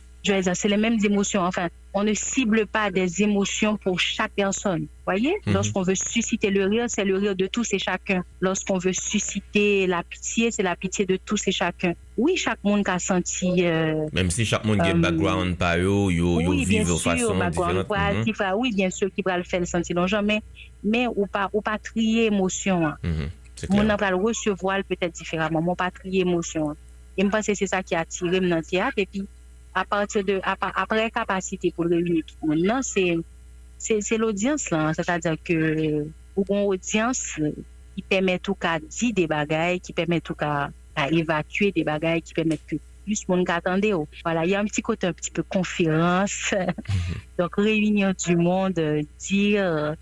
c'est 0.54 0.68
les 0.68 0.76
mêmes 0.76 0.98
émotions. 1.04 1.42
Enfin, 1.42 1.68
on 1.94 2.04
ne 2.04 2.14
cible 2.14 2.66
pas 2.66 2.90
des 2.90 3.22
émotions 3.22 3.76
pour 3.76 3.98
chaque 3.98 4.32
personne. 4.32 4.86
Voyez, 5.04 5.34
mhm. 5.46 5.54
lorsqu'on 5.54 5.82
veut 5.82 5.94
susciter 5.94 6.50
le 6.50 6.64
rire, 6.66 6.84
c'est 6.88 7.04
le 7.04 7.16
rire 7.16 7.34
de 7.34 7.46
tous 7.46 7.72
et 7.72 7.78
chacun. 7.78 8.24
Lorsqu'on 8.40 8.78
veut 8.78 8.92
susciter 8.92 9.86
la 9.86 10.02
pitié, 10.02 10.50
c'est 10.50 10.62
la 10.62 10.76
pitié 10.76 11.06
de 11.06 11.16
tous 11.16 11.46
et 11.48 11.52
chacun. 11.52 11.94
Oui, 12.18 12.34
chak 12.34 12.58
moun 12.66 12.82
ka 12.82 12.96
santi... 12.98 13.62
Euh, 13.62 14.08
Mem 14.10 14.32
si 14.34 14.42
chak 14.42 14.64
moun 14.66 14.80
gen 14.82 14.96
um, 14.98 15.02
background 15.06 15.54
pa 15.60 15.76
yo, 15.78 16.08
yo, 16.10 16.40
yo 16.42 16.50
oui, 16.50 16.64
vive 16.66 16.90
ou 16.90 16.98
fason 16.98 17.38
diferent. 17.38 17.86
Mm 17.86 18.22
-hmm. 18.26 18.54
Oui, 18.58 18.72
bien 18.74 18.90
sûr, 18.90 19.06
ki 19.14 19.22
pral 19.22 19.44
fèl 19.46 19.66
santi 19.70 19.94
lonjan, 19.94 20.26
men, 20.26 20.42
men 20.82 21.06
ou, 21.14 21.28
pa, 21.30 21.46
ou 21.52 21.62
pa 21.62 21.78
triye 21.78 22.26
emosyon. 22.26 22.98
Mm 23.02 23.14
-hmm. 23.14 23.28
Moun 23.70 23.90
an 23.90 23.96
pral 23.96 24.18
recevoal 24.18 24.82
peut-être 24.82 25.14
diferaman, 25.14 25.62
moun 25.62 25.76
pa 25.78 25.92
triye 25.94 26.26
emosyon. 26.26 26.74
E 27.14 27.24
mpense 27.24 27.54
se 27.54 27.66
sa 27.70 27.82
ki 27.86 27.94
atire 27.94 28.40
m 28.42 28.48
nan 28.50 28.66
teat, 28.66 28.98
epi 28.98 29.22
apre 29.74 30.42
ap, 30.42 31.14
kapasite 31.14 31.70
pou 31.70 31.86
reyouni 31.86 32.22
tout 32.26 32.38
moun 32.42 32.66
nan, 32.66 32.82
se 32.82 34.14
l'audience 34.18 34.70
lan, 34.74 34.90
se 34.94 35.02
ta 35.06 35.18
dire 35.18 35.38
ke 35.38 35.58
ou 36.34 36.42
kon 36.42 36.66
audience 36.66 37.38
ki 37.94 38.02
pèmè 38.10 38.38
tou 38.42 38.58
ka 38.58 38.78
di 38.82 39.12
de 39.14 39.26
bagay, 39.30 39.78
ki 39.78 39.94
pèmè 39.94 40.18
tou 40.18 40.34
ka... 40.34 40.74
à 40.98 41.10
évacuer 41.10 41.70
des 41.72 41.84
bagailles 41.84 42.22
qui 42.22 42.34
permettent 42.34 42.66
que 42.66 42.76
plus 43.04 43.26
de 43.26 43.32
monde 43.32 43.48
attendait 43.48 43.92
voilà 44.24 44.44
il 44.44 44.50
y 44.50 44.54
a 44.54 44.60
un 44.60 44.64
petit 44.64 44.82
côté 44.82 45.06
un 45.06 45.12
petit 45.12 45.30
peu 45.30 45.42
conférence. 45.42 46.54
Donc 47.38 47.56
réunir 47.56 48.14
du 48.14 48.36
monde 48.36 48.80
dire 49.18 49.94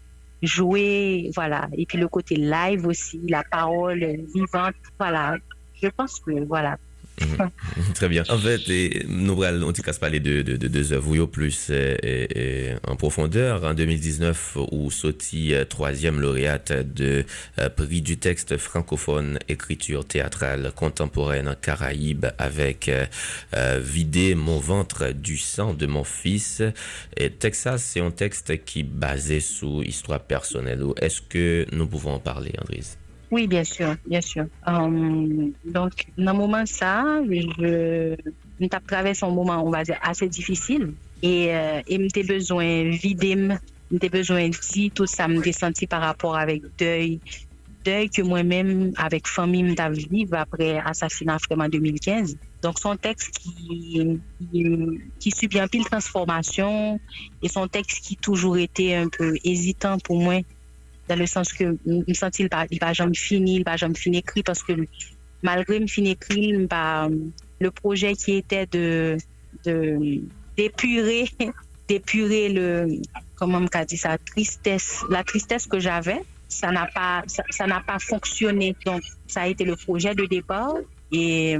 jouer 0.42 1.30
voilà. 1.34 1.68
Et 1.76 1.86
puis 1.86 1.98
le 1.98 2.08
côté 2.08 2.36
live 2.36 2.86
aussi 2.86 3.20
la 3.28 3.44
parole 3.44 4.04
vivante 4.34 4.74
voilà. 4.98 5.36
Je 5.82 5.88
pense 5.88 6.18
que 6.20 6.44
voilà. 6.44 6.78
Très 7.94 8.08
bien. 8.08 8.24
En 8.28 8.38
fait, 8.38 8.60
nous 9.08 9.42
on 9.42 9.66
ne 9.66 9.72
casse 9.72 9.98
pas 9.98 10.08
les 10.08 10.20
deux, 10.20 10.92
œuvres 10.92 11.26
plus 11.26 11.70
et, 11.70 12.74
en 12.86 12.96
profondeur. 12.96 13.64
En 13.64 13.74
2019, 13.74 14.58
où 14.70 14.90
sorti 14.90 15.54
euh, 15.54 15.64
troisième 15.64 16.20
lauréate 16.20 16.72
de 16.72 17.24
euh, 17.58 17.68
prix 17.68 18.02
du 18.02 18.18
texte 18.18 18.56
francophone 18.56 19.38
écriture 19.48 20.04
théâtrale 20.04 20.72
contemporaine 20.74 21.48
en 21.48 21.54
Caraïbes 21.54 22.26
avec 22.38 22.88
euh, 22.88 23.80
Vider 23.82 24.34
mon 24.34 24.58
ventre 24.58 25.12
du 25.12 25.36
sang 25.36 25.74
de 25.74 25.86
mon 25.86 26.04
fils. 26.04 26.62
Et 27.16 27.30
Texas, 27.30 27.82
c'est 27.82 28.00
un 28.00 28.10
texte 28.10 28.64
qui 28.64 28.80
est 28.80 28.82
basé 28.82 29.40
sur 29.40 29.82
histoire 29.82 30.20
personnelle. 30.20 30.82
Est-ce 31.00 31.22
que 31.22 31.66
nous 31.72 31.86
pouvons 31.86 32.14
en 32.14 32.20
parler, 32.20 32.52
Andrise? 32.60 32.98
Oui, 33.30 33.48
bien 33.48 33.64
sûr, 33.64 33.96
bien 34.06 34.20
sûr. 34.20 34.44
Um, 34.66 35.52
donc, 35.64 35.92
dans 36.16 36.34
moment 36.34 36.64
ça, 36.64 37.04
je, 37.28 38.14
je 38.60 38.66
traversé 38.86 39.26
un 39.26 39.30
moment, 39.30 39.62
on 39.66 39.70
va 39.70 39.82
dire, 39.82 39.98
assez 40.00 40.28
difficile. 40.28 40.94
Et, 41.22 41.52
euh, 41.54 41.80
et 41.86 42.08
j'ai 42.14 42.22
besoin 42.22 42.84
de 42.84 42.90
vider, 42.90 43.48
j'ai 43.90 44.08
besoin 44.08 44.48
de 44.48 44.90
tout 44.90 45.06
ça, 45.06 45.26
me 45.26 45.42
senti 45.52 45.86
par 45.88 46.02
rapport 46.02 46.36
avec 46.36 46.62
deuil. 46.78 47.20
Deuil 47.84 48.10
que 48.10 48.22
moi-même, 48.22 48.92
avec 48.96 49.26
famille, 49.26 49.74
je 49.76 50.08
vivre 50.08 50.34
après 50.36 50.78
assassinat 50.78 51.38
vraiment 51.48 51.68
2015. 51.68 52.36
Donc, 52.62 52.78
son 52.78 52.96
texte 52.96 53.30
qui, 53.38 54.20
qui, 54.38 54.64
qui 55.18 55.30
subit 55.32 55.58
un 55.58 55.66
pile 55.68 55.84
transformation 55.84 57.00
et 57.42 57.48
son 57.48 57.66
texte 57.66 58.04
qui 58.04 58.16
toujours 58.18 58.56
été 58.56 58.94
un 58.94 59.08
peu 59.08 59.34
hésitant 59.44 59.98
pour 60.04 60.20
moi 60.20 60.40
dans 61.08 61.18
le 61.18 61.26
sens 61.26 61.52
que 61.52 61.76
je 61.86 62.14
sens 62.14 62.38
il 62.38 62.48
va, 62.50 62.66
il 62.70 62.78
va 62.80 62.92
jamais 62.92 63.14
fini, 63.14 63.56
il 63.56 63.64
va 63.64 63.76
jamais 63.76 63.94
finir 63.94 64.20
écrit 64.20 64.42
parce 64.42 64.62
que 64.62 64.72
malgré 65.42 65.80
me 65.80 65.86
finir 65.86 66.12
écrit, 66.12 66.52
le 66.52 67.70
projet 67.70 68.14
qui 68.14 68.32
était 68.32 68.66
de 68.66 69.16
d'épurer, 70.56 71.28
d'épurer 71.88 72.48
le, 72.48 73.00
comment 73.36 73.58
on 73.58 73.84
dit 73.84 73.96
ça, 73.96 74.18
tristesse, 74.18 75.02
la 75.10 75.22
tristesse 75.22 75.66
que 75.66 75.78
j'avais, 75.78 76.22
ça 76.48 76.70
n'a 76.70 76.86
pas, 76.86 77.22
ça 77.26 77.66
n'a 77.66 77.80
pas 77.80 77.98
fonctionné. 77.98 78.76
Donc, 78.84 79.02
ça 79.26 79.42
a 79.42 79.46
été 79.48 79.64
le 79.64 79.76
projet 79.76 80.14
de 80.14 80.24
départ 80.26 80.76
et, 81.12 81.56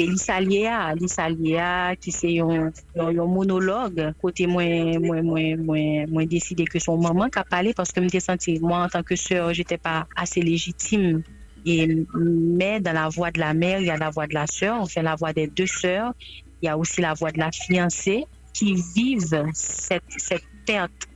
Et 0.00 0.06
Lissalia, 0.06 0.94
Lissalia, 0.94 1.94
qui 1.94 2.10
c'est 2.10 2.38
un, 2.38 2.72
monologue, 3.12 4.14
côté 4.18 4.46
moins, 4.46 4.98
moins, 4.98 5.20
moins, 5.20 5.56
moins, 5.58 6.06
moins 6.06 6.24
décidé 6.24 6.64
que 6.64 6.78
son 6.78 6.96
maman 6.96 7.28
qui 7.28 7.38
a 7.38 7.44
parlé 7.44 7.74
parce 7.74 7.92
que 7.92 8.00
me 8.00 8.08
senti, 8.18 8.58
moi, 8.60 8.84
en 8.84 8.88
tant 8.88 9.02
que 9.02 9.14
sœur, 9.14 9.52
j'étais 9.52 9.76
pas 9.76 10.06
assez 10.16 10.40
légitime. 10.40 11.22
Et, 11.66 12.06
mais 12.14 12.80
dans 12.80 12.94
la 12.94 13.10
voix 13.10 13.30
de 13.30 13.40
la 13.40 13.52
mère, 13.52 13.80
il 13.80 13.88
y 13.88 13.90
a 13.90 13.98
la 13.98 14.08
voix 14.08 14.26
de 14.26 14.32
la 14.32 14.46
sœur, 14.46 14.80
enfin 14.80 15.02
la 15.02 15.16
voix 15.16 15.34
des 15.34 15.48
deux 15.48 15.66
sœurs, 15.66 16.14
il 16.62 16.66
y 16.66 16.68
a 16.70 16.78
aussi 16.78 17.02
la 17.02 17.12
voix 17.12 17.30
de 17.30 17.38
la 17.38 17.52
fiancée 17.52 18.24
qui 18.54 18.82
vivent 18.96 19.44
cette, 19.52 20.02
cette 20.16 20.48
perte. 20.64 21.08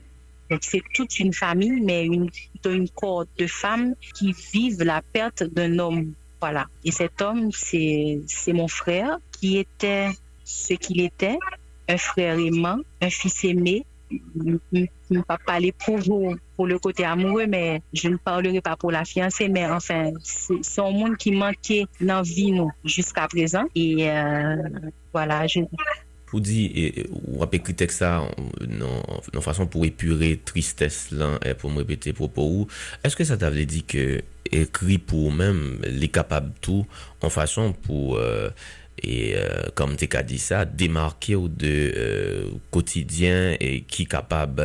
c'est 0.60 0.82
toute 0.92 1.18
une 1.20 1.32
famille, 1.32 1.80
mais 1.80 2.04
une, 2.04 2.28
une 2.66 2.88
cohorte 2.90 3.30
de 3.38 3.46
femmes 3.46 3.94
qui 4.14 4.34
vivent 4.52 4.82
la 4.82 5.00
perte 5.00 5.42
d'un 5.42 5.78
homme 5.78 6.12
voilà. 6.44 6.66
Et 6.84 6.90
cet 6.90 7.22
homme, 7.22 7.50
c'est 7.52 8.52
mon 8.52 8.68
frère 8.68 9.16
qui 9.32 9.56
était 9.56 10.10
ce 10.44 10.74
qu'il 10.74 11.00
était, 11.00 11.38
un 11.88 11.96
frère 11.96 12.38
aimant, 12.38 12.80
un 13.00 13.08
fils 13.08 13.44
aimé. 13.44 13.86
Je 14.10 14.58
ne 14.74 14.86
peux 15.08 15.22
pas 15.22 15.38
parler 15.38 15.72
pour 15.72 15.96
vous, 15.96 16.36
pour 16.54 16.66
le 16.66 16.78
côté 16.78 17.06
amoureux, 17.06 17.46
mais 17.46 17.80
je 17.94 18.08
ne 18.08 18.18
parlerai 18.18 18.60
pas 18.60 18.76
pour 18.76 18.90
la 18.90 19.06
fiancée, 19.06 19.48
mais 19.48 19.66
enfin, 19.66 20.12
c'est 20.22 20.82
un 20.82 20.90
monde 20.90 21.16
qui 21.16 21.32
manquait 21.32 21.86
dans 21.98 22.16
la 22.16 22.22
vie, 22.22 22.52
jusqu'à 22.84 23.26
présent. 23.26 23.64
Et 23.74 24.10
euh, 24.10 24.56
voilà, 25.14 25.46
ou 26.34 26.40
dit, 26.40 26.92
ou 27.28 27.42
après 27.42 27.60
critiquer 27.60 27.92
ça, 27.92 28.28
non, 28.68 29.40
façon 29.40 29.66
pour 29.66 29.84
épurer 29.84 30.40
tristesse 30.44 31.12
là, 31.12 31.38
et 31.44 31.54
pour 31.54 31.70
me 31.70 31.78
répéter 31.78 32.12
propos, 32.12 32.66
est-ce 33.04 33.14
que 33.14 33.24
ça 33.24 33.36
t'avait 33.36 33.66
dit 33.66 33.84
que 33.84 34.20
écrit 34.50 34.98
pour 34.98 35.32
même 35.32 35.78
les 35.84 36.08
capables 36.08 36.52
tout 36.60 36.86
en 37.22 37.30
façon 37.30 37.72
pour 37.72 38.16
euh, 38.16 38.50
et 39.02 39.34
euh, 39.36 39.68
comme 39.74 39.96
tu 39.96 40.08
as 40.12 40.22
dit 40.22 40.38
ça 40.38 40.64
démarquer 40.64 41.36
ou 41.36 41.48
de 41.48 41.92
euh, 41.96 42.50
quotidien 42.70 43.56
et 43.60 43.82
qui 43.82 44.06
capable 44.06 44.62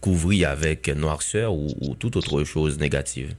couvrir 0.00 0.50
avec 0.50 0.88
noirceur 0.88 1.52
ou, 1.52 1.68
ou 1.80 1.94
toute 1.94 2.16
autre 2.16 2.44
chose 2.44 2.78
négative? 2.78 3.34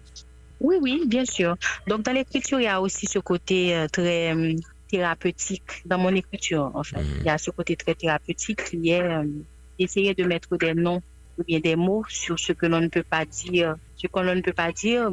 Oui 0.59 0.75
oui 0.81 1.03
bien 1.07 1.25
sûr. 1.25 1.55
Donc 1.87 2.03
dans 2.03 2.13
l'écriture 2.13 2.59
il 2.59 2.63
y 2.63 2.67
a 2.67 2.81
aussi 2.81 3.05
ce 3.05 3.19
côté 3.19 3.85
très 3.91 4.33
thérapeutique 4.87 5.83
dans 5.85 5.97
mon 5.97 6.13
écriture, 6.15 6.71
en 6.73 6.83
fait. 6.83 7.01
Mm. 7.01 7.17
Il 7.19 7.25
y 7.25 7.29
a 7.29 7.37
ce 7.37 7.51
côté 7.51 7.75
très 7.75 7.95
thérapeutique 7.95 8.63
qui 8.63 8.89
est 8.89 9.01
euh, 9.01 9.23
d'essayer 9.79 10.13
de 10.13 10.23
mettre 10.23 10.57
des 10.57 10.73
noms 10.73 11.01
ou 11.37 11.43
bien 11.43 11.59
des 11.59 11.75
mots 11.75 12.03
sur 12.09 12.39
ce 12.39 12.51
que 12.51 12.65
l'on 12.65 12.81
ne 12.81 12.87
peut 12.87 13.03
pas 13.03 13.25
dire, 13.25 13.75
ce 13.95 14.07
qu'on 14.07 14.23
ne 14.23 14.41
peut 14.41 14.53
pas 14.53 14.71
dire, 14.71 15.11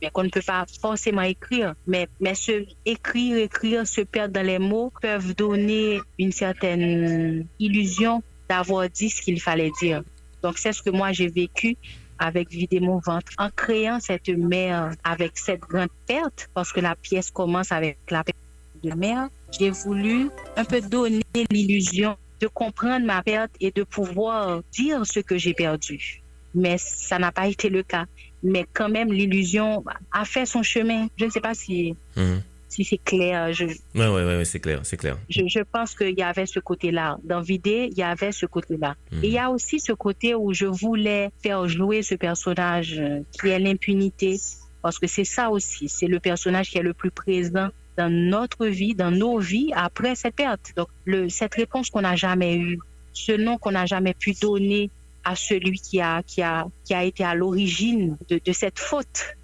mais 0.00 0.10
qu'on 0.10 0.24
ne 0.24 0.30
peut 0.30 0.42
pas 0.46 0.64
forcément 0.80 1.22
écrire. 1.22 1.74
Mais, 1.86 2.08
mais 2.20 2.34
se 2.34 2.64
écrire, 2.86 3.36
écrire, 3.36 3.86
se 3.86 4.00
perdre 4.00 4.34
dans 4.34 4.46
les 4.46 4.58
mots 4.58 4.92
peuvent 5.02 5.34
donner 5.34 6.00
une 6.18 6.32
certaine 6.32 7.46
illusion 7.58 8.22
d'avoir 8.48 8.88
dit 8.88 9.10
ce 9.10 9.20
qu'il 9.20 9.40
fallait 9.40 9.72
dire. 9.80 10.02
Donc 10.42 10.56
c'est 10.58 10.72
ce 10.72 10.82
que 10.82 10.90
moi 10.90 11.12
j'ai 11.12 11.28
vécu 11.28 11.76
avec 12.18 12.50
Vider 12.50 12.80
mon 12.80 12.98
ventre 12.98 13.32
en 13.38 13.50
créant 13.50 14.00
cette 14.00 14.28
mer 14.28 14.92
avec 15.04 15.36
cette 15.38 15.60
grande 15.60 15.90
perte 16.06 16.48
parce 16.54 16.72
que 16.72 16.80
la 16.80 16.96
pièce 16.96 17.30
commence 17.30 17.72
avec 17.72 17.98
la 18.10 18.24
perte 18.24 18.36
de 18.82 18.94
mère, 18.94 19.28
j'ai 19.58 19.70
voulu 19.70 20.30
un 20.56 20.64
peu 20.64 20.80
donner 20.80 21.22
l'illusion 21.50 22.16
de 22.40 22.46
comprendre 22.46 23.04
ma 23.06 23.22
perte 23.22 23.50
et 23.60 23.70
de 23.70 23.82
pouvoir 23.82 24.62
dire 24.72 25.04
ce 25.04 25.20
que 25.20 25.36
j'ai 25.36 25.54
perdu. 25.54 26.22
Mais 26.54 26.76
ça 26.78 27.18
n'a 27.18 27.32
pas 27.32 27.48
été 27.48 27.68
le 27.68 27.82
cas. 27.82 28.06
Mais 28.42 28.66
quand 28.72 28.88
même, 28.88 29.12
l'illusion 29.12 29.84
a 30.12 30.24
fait 30.24 30.46
son 30.46 30.62
chemin. 30.62 31.08
Je 31.16 31.24
ne 31.24 31.30
sais 31.30 31.40
pas 31.40 31.54
si, 31.54 31.96
mhm. 32.16 32.42
si 32.68 32.84
c'est 32.84 32.98
clair. 32.98 33.52
Je, 33.52 33.64
oui, 33.64 33.74
ouais, 33.94 34.06
ouais, 34.06 34.44
c'est 34.44 34.60
clair, 34.60 34.80
c'est 34.84 34.96
clair. 34.96 35.18
Je, 35.28 35.42
je 35.46 35.60
pense 35.60 35.94
qu'il 35.94 36.16
y 36.16 36.22
avait 36.22 36.46
ce 36.46 36.60
côté-là. 36.60 37.18
Dans 37.24 37.40
Vidé, 37.40 37.88
il 37.90 37.98
y 37.98 38.02
avait 38.02 38.32
ce 38.32 38.46
côté-là. 38.46 38.94
Mhm. 39.12 39.24
Et 39.24 39.26
il 39.26 39.32
y 39.32 39.38
a 39.38 39.50
aussi 39.50 39.80
ce 39.80 39.92
côté 39.92 40.34
où 40.34 40.52
je 40.52 40.66
voulais 40.66 41.30
faire 41.42 41.66
jouer 41.68 42.02
ce 42.02 42.14
personnage 42.14 43.02
qui 43.32 43.48
est 43.48 43.58
l'impunité. 43.58 44.36
Parce 44.80 44.98
que 44.98 45.08
c'est 45.08 45.24
ça 45.24 45.50
aussi, 45.50 45.88
c'est 45.88 46.06
le 46.06 46.20
personnage 46.20 46.70
qui 46.70 46.78
est 46.78 46.82
le 46.82 46.94
plus 46.94 47.10
présent 47.10 47.68
dans 47.98 48.08
notre 48.10 48.66
vie, 48.66 48.94
dans 48.94 49.10
nos 49.10 49.38
vies 49.38 49.72
après 49.74 50.14
cette 50.14 50.36
perte. 50.36 50.72
Donc, 50.76 50.88
le, 51.04 51.28
cette 51.28 51.54
réponse 51.56 51.90
qu'on 51.90 52.02
n'a 52.02 52.14
jamais 52.16 52.56
eue, 52.56 52.78
ce 53.12 53.32
nom 53.32 53.58
qu'on 53.58 53.72
n'a 53.72 53.86
jamais 53.86 54.14
pu 54.14 54.32
donner 54.40 54.88
à 55.24 55.34
celui 55.34 55.80
qui 55.80 56.00
a, 56.00 56.22
qui 56.22 56.40
a, 56.40 56.66
qui 56.84 56.94
a 56.94 57.02
été 57.02 57.24
à 57.24 57.34
l'origine 57.34 58.16
de, 58.28 58.40
de, 58.42 58.52
cette 58.52 58.78
faute, 58.78 59.36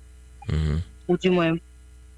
mhm. 0.49 0.81
ou 1.09 1.19
du 1.19 1.31
moins 1.31 1.57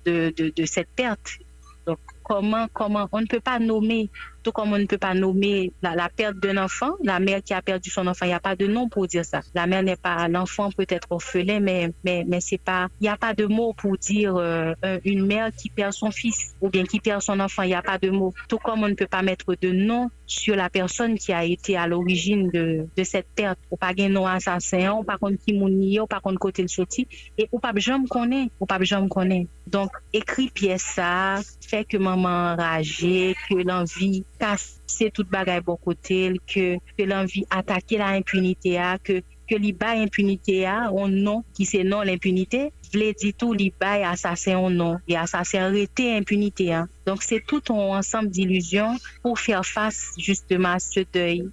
de, 0.04 0.32
de, 0.36 0.52
de 0.54 0.66
cette 0.66 0.90
perte. 0.94 1.38
Donc, 1.86 1.98
comment, 2.22 2.68
comment, 2.74 3.08
on 3.12 3.22
ne 3.22 3.26
peut 3.26 3.40
pas 3.40 3.58
nommer 3.58 4.10
comme 4.52 4.72
on 4.72 4.78
ne 4.78 4.86
peut 4.86 4.98
pas 4.98 5.14
nommer 5.14 5.72
la, 5.82 6.08
perte 6.08 6.36
d'un 6.36 6.56
enfant, 6.56 6.92
la 7.02 7.20
mère 7.20 7.42
qui 7.42 7.54
a 7.54 7.62
perdu 7.62 7.90
son 7.90 8.06
enfant, 8.06 8.26
il 8.26 8.28
n'y 8.28 8.34
a 8.34 8.40
pas 8.40 8.56
de 8.56 8.66
nom 8.66 8.88
pour 8.88 9.06
dire 9.06 9.24
ça. 9.24 9.40
La 9.54 9.66
mère 9.66 9.82
n'est 9.82 9.96
pas, 9.96 10.28
l'enfant 10.28 10.70
peut 10.70 10.86
être 10.88 11.08
orphelin, 11.10 11.60
mais, 11.60 11.92
mais, 12.04 12.24
mais 12.26 12.40
c'est 12.40 12.58
pas, 12.58 12.88
il 13.00 13.04
n'y 13.04 13.08
a 13.08 13.16
pas 13.16 13.34
de 13.34 13.46
mot 13.46 13.72
pour 13.74 13.96
dire 13.98 14.36
euh, 14.36 14.74
une 15.04 15.26
mère 15.26 15.50
qui 15.52 15.70
perd 15.70 15.92
son 15.92 16.10
fils 16.10 16.54
ou 16.60 16.68
bien 16.68 16.84
qui 16.84 17.00
perd 17.00 17.22
son 17.22 17.40
enfant, 17.40 17.62
il 17.62 17.68
n'y 17.68 17.74
a 17.74 17.82
pas 17.82 17.98
de 17.98 18.10
mot. 18.10 18.32
Tout 18.48 18.58
comme 18.58 18.82
on 18.82 18.88
ne 18.88 18.94
peut 18.94 19.06
pas 19.06 19.22
mettre 19.22 19.54
de 19.60 19.70
nom 19.70 20.10
sur 20.26 20.56
la 20.56 20.68
personne 20.68 21.16
qui 21.18 21.32
a 21.32 21.44
été 21.44 21.76
à 21.76 21.86
l'origine 21.86 22.50
de, 22.50 22.86
cette 23.04 23.28
perte. 23.34 23.58
Ou 23.70 23.76
pas 23.76 23.92
un 23.98 24.08
nom 24.08 24.26
assassin, 24.26 24.92
ou 24.92 25.04
pas 25.04 25.18
contre 25.18 25.38
qui 25.44 25.52
mouni, 25.52 26.00
ou 26.00 26.06
pas 26.06 26.20
contre 26.20 26.38
côté 26.38 26.62
le 26.62 26.68
sorti, 26.68 27.06
et 27.38 27.48
ou 27.52 27.58
pas 27.58 27.72
jamais 27.76 28.06
connaît, 28.08 28.50
ou 28.60 28.66
pas 28.66 28.82
jamais 28.82 29.08
connaît. 29.08 29.46
Donc, 29.66 29.90
écrit 30.12 30.48
pièce 30.48 30.82
ça, 30.82 31.36
fait 31.60 31.84
que 31.84 31.96
maman 31.96 32.52
enragée, 32.52 33.34
que 33.48 33.54
l'envie 33.54 34.24
kase 34.40 35.10
tout 35.14 35.28
bagay 35.32 35.62
bon 35.64 35.78
kote, 35.82 36.20
ke, 36.50 36.66
ke 36.96 37.08
l'anvi 37.08 37.44
atake 37.52 37.98
la 38.00 38.14
impunite 38.18 38.76
a, 38.80 38.96
ke, 39.02 39.20
ke 39.46 39.58
li 39.62 39.72
bay 39.76 40.02
impunite 40.02 40.58
a, 40.66 40.76
on 40.90 41.12
non 41.26 41.44
ki 41.56 41.66
se 41.68 41.82
non 41.86 42.06
l'impunite, 42.06 42.66
vle 42.92 43.12
di 43.18 43.32
tou 43.32 43.56
li 43.56 43.68
bay 43.80 44.04
asasen 44.06 44.58
on 44.58 44.78
non, 44.80 45.02
li 45.08 45.18
asasen 45.18 45.70
rete 45.74 46.08
impunite 46.16 46.70
a. 46.74 46.84
Donk 47.06 47.22
se 47.26 47.38
tout 47.46 47.70
an 47.74 47.96
ansam 47.98 48.30
d'iluzyon 48.30 48.98
pou 49.22 49.38
fèr 49.38 49.62
fass 49.66 50.16
justeman 50.18 50.82
se 50.82 51.06
dèy. 51.14 51.44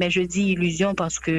Men 0.00 0.10
je 0.10 0.24
di 0.26 0.52
iluzyon 0.54 0.96
paske 0.98 1.34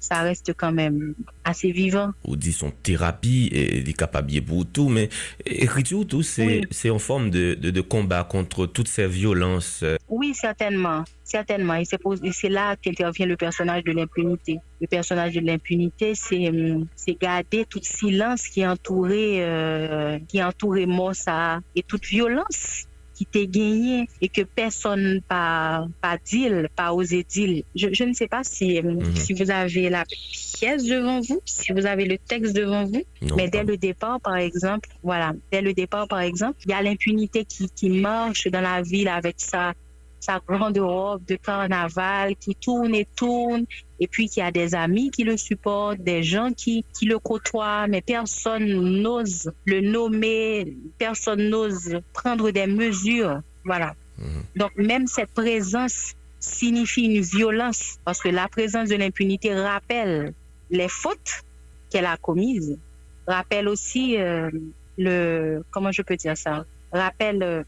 ça 0.00 0.22
reste 0.22 0.52
quand 0.56 0.72
même 0.72 1.14
assez 1.44 1.72
vivant. 1.72 2.10
Ou 2.24 2.36
dit 2.36 2.52
son 2.52 2.70
thérapie 2.70 3.48
et 3.52 3.78
est 3.78 3.92
capable 3.92 4.40
pour 4.42 4.66
tout, 4.66 4.88
mais 4.88 5.08
écriture 5.44 6.06
tout, 6.06 6.22
c'est 6.22 6.62
c'est 6.70 6.90
en 6.90 6.98
forme 6.98 7.30
de, 7.30 7.54
de, 7.54 7.80
combat 7.80 8.24
contre 8.24 8.66
toutes 8.66 8.88
ces 8.88 9.06
violences. 9.06 9.84
Oui, 10.08 10.34
certainement, 10.34 11.04
certainement. 11.24 11.74
Et 11.74 11.84
c'est 12.32 12.48
là 12.48 12.76
qu'intervient 12.76 13.26
le 13.26 13.36
personnage 13.36 13.84
de 13.84 13.92
l'impunité. 13.92 14.58
Le 14.80 14.86
personnage 14.86 15.34
de 15.34 15.40
l'impunité, 15.40 16.14
c'est 16.14 16.50
c'est 16.94 17.18
garder 17.20 17.64
tout 17.68 17.80
silence 17.82 18.48
qui 18.48 18.66
entourait 18.66 19.38
euh, 19.40 20.18
qui 20.28 20.42
entourait 20.42 20.86
Mossa 20.86 21.60
et 21.74 21.82
toute 21.82 22.04
violence 22.06 22.86
qui 23.16 23.24
t'est 23.24 23.46
gagné 23.46 24.08
et 24.20 24.28
que 24.28 24.42
personne 24.42 25.20
pas 25.26 25.86
pas 26.02 26.18
dit, 26.24 26.48
pas 26.76 26.92
osé 26.92 27.24
dire. 27.24 27.64
Je, 27.74 27.88
je 27.92 28.04
ne 28.04 28.12
sais 28.12 28.28
pas 28.28 28.44
si, 28.44 28.80
mhm. 28.82 29.16
si 29.16 29.32
vous 29.32 29.50
avez 29.50 29.88
la 29.88 30.04
pièce 30.04 30.84
devant 30.84 31.20
vous, 31.20 31.40
si 31.44 31.72
vous 31.72 31.86
avez 31.86 32.04
le 32.04 32.18
texte 32.18 32.54
devant 32.54 32.84
vous, 32.84 33.02
mais 33.36 33.48
dès 33.48 33.64
le 33.64 33.76
départ, 33.76 34.20
par 34.20 34.36
exemple, 34.36 34.88
voilà, 35.02 35.32
dès 35.50 35.62
le 35.62 35.72
départ, 35.72 36.06
par 36.08 36.20
exemple, 36.20 36.58
il 36.66 36.70
y 36.70 36.74
a 36.74 36.82
l'impunité 36.82 37.44
qui, 37.44 37.70
qui 37.70 37.88
marche 37.88 38.48
dans 38.48 38.60
la 38.60 38.82
ville 38.82 39.08
avec 39.08 39.36
sa 39.38 39.72
sa 40.20 40.40
grande 40.46 40.78
robe 40.78 41.24
de 41.24 41.36
carnaval 41.36 42.36
qui 42.36 42.54
tourne 42.54 42.94
et 42.94 43.06
tourne, 43.16 43.64
et 44.00 44.06
puis 44.06 44.28
qu'il 44.28 44.42
y 44.42 44.46
a 44.46 44.50
des 44.50 44.74
amis 44.74 45.10
qui 45.10 45.24
le 45.24 45.36
supportent, 45.36 46.00
des 46.00 46.22
gens 46.22 46.52
qui, 46.52 46.84
qui 46.92 47.06
le 47.06 47.18
côtoient, 47.18 47.86
mais 47.86 48.00
personne 48.00 48.66
n'ose 49.02 49.50
le 49.64 49.80
nommer, 49.80 50.76
personne 50.98 51.48
n'ose 51.48 52.00
prendre 52.12 52.50
des 52.50 52.66
mesures. 52.66 53.40
Voilà. 53.64 53.94
Mhm. 54.18 54.42
Donc 54.56 54.72
même 54.76 55.06
cette 55.06 55.32
présence 55.32 56.14
signifie 56.40 57.04
une 57.04 57.22
violence, 57.22 57.98
parce 58.04 58.20
que 58.20 58.28
la 58.28 58.48
présence 58.48 58.88
de 58.88 58.96
l'impunité 58.96 59.54
rappelle 59.54 60.32
les 60.70 60.88
fautes 60.88 61.42
qu'elle 61.90 62.06
a 62.06 62.16
commises, 62.16 62.78
rappelle 63.26 63.68
aussi 63.68 64.16
euh, 64.16 64.50
le, 64.98 65.62
comment 65.70 65.92
je 65.92 66.02
peux 66.02 66.16
dire 66.16 66.36
ça, 66.36 66.64
rappelle 66.92 67.42
euh, 67.42 67.62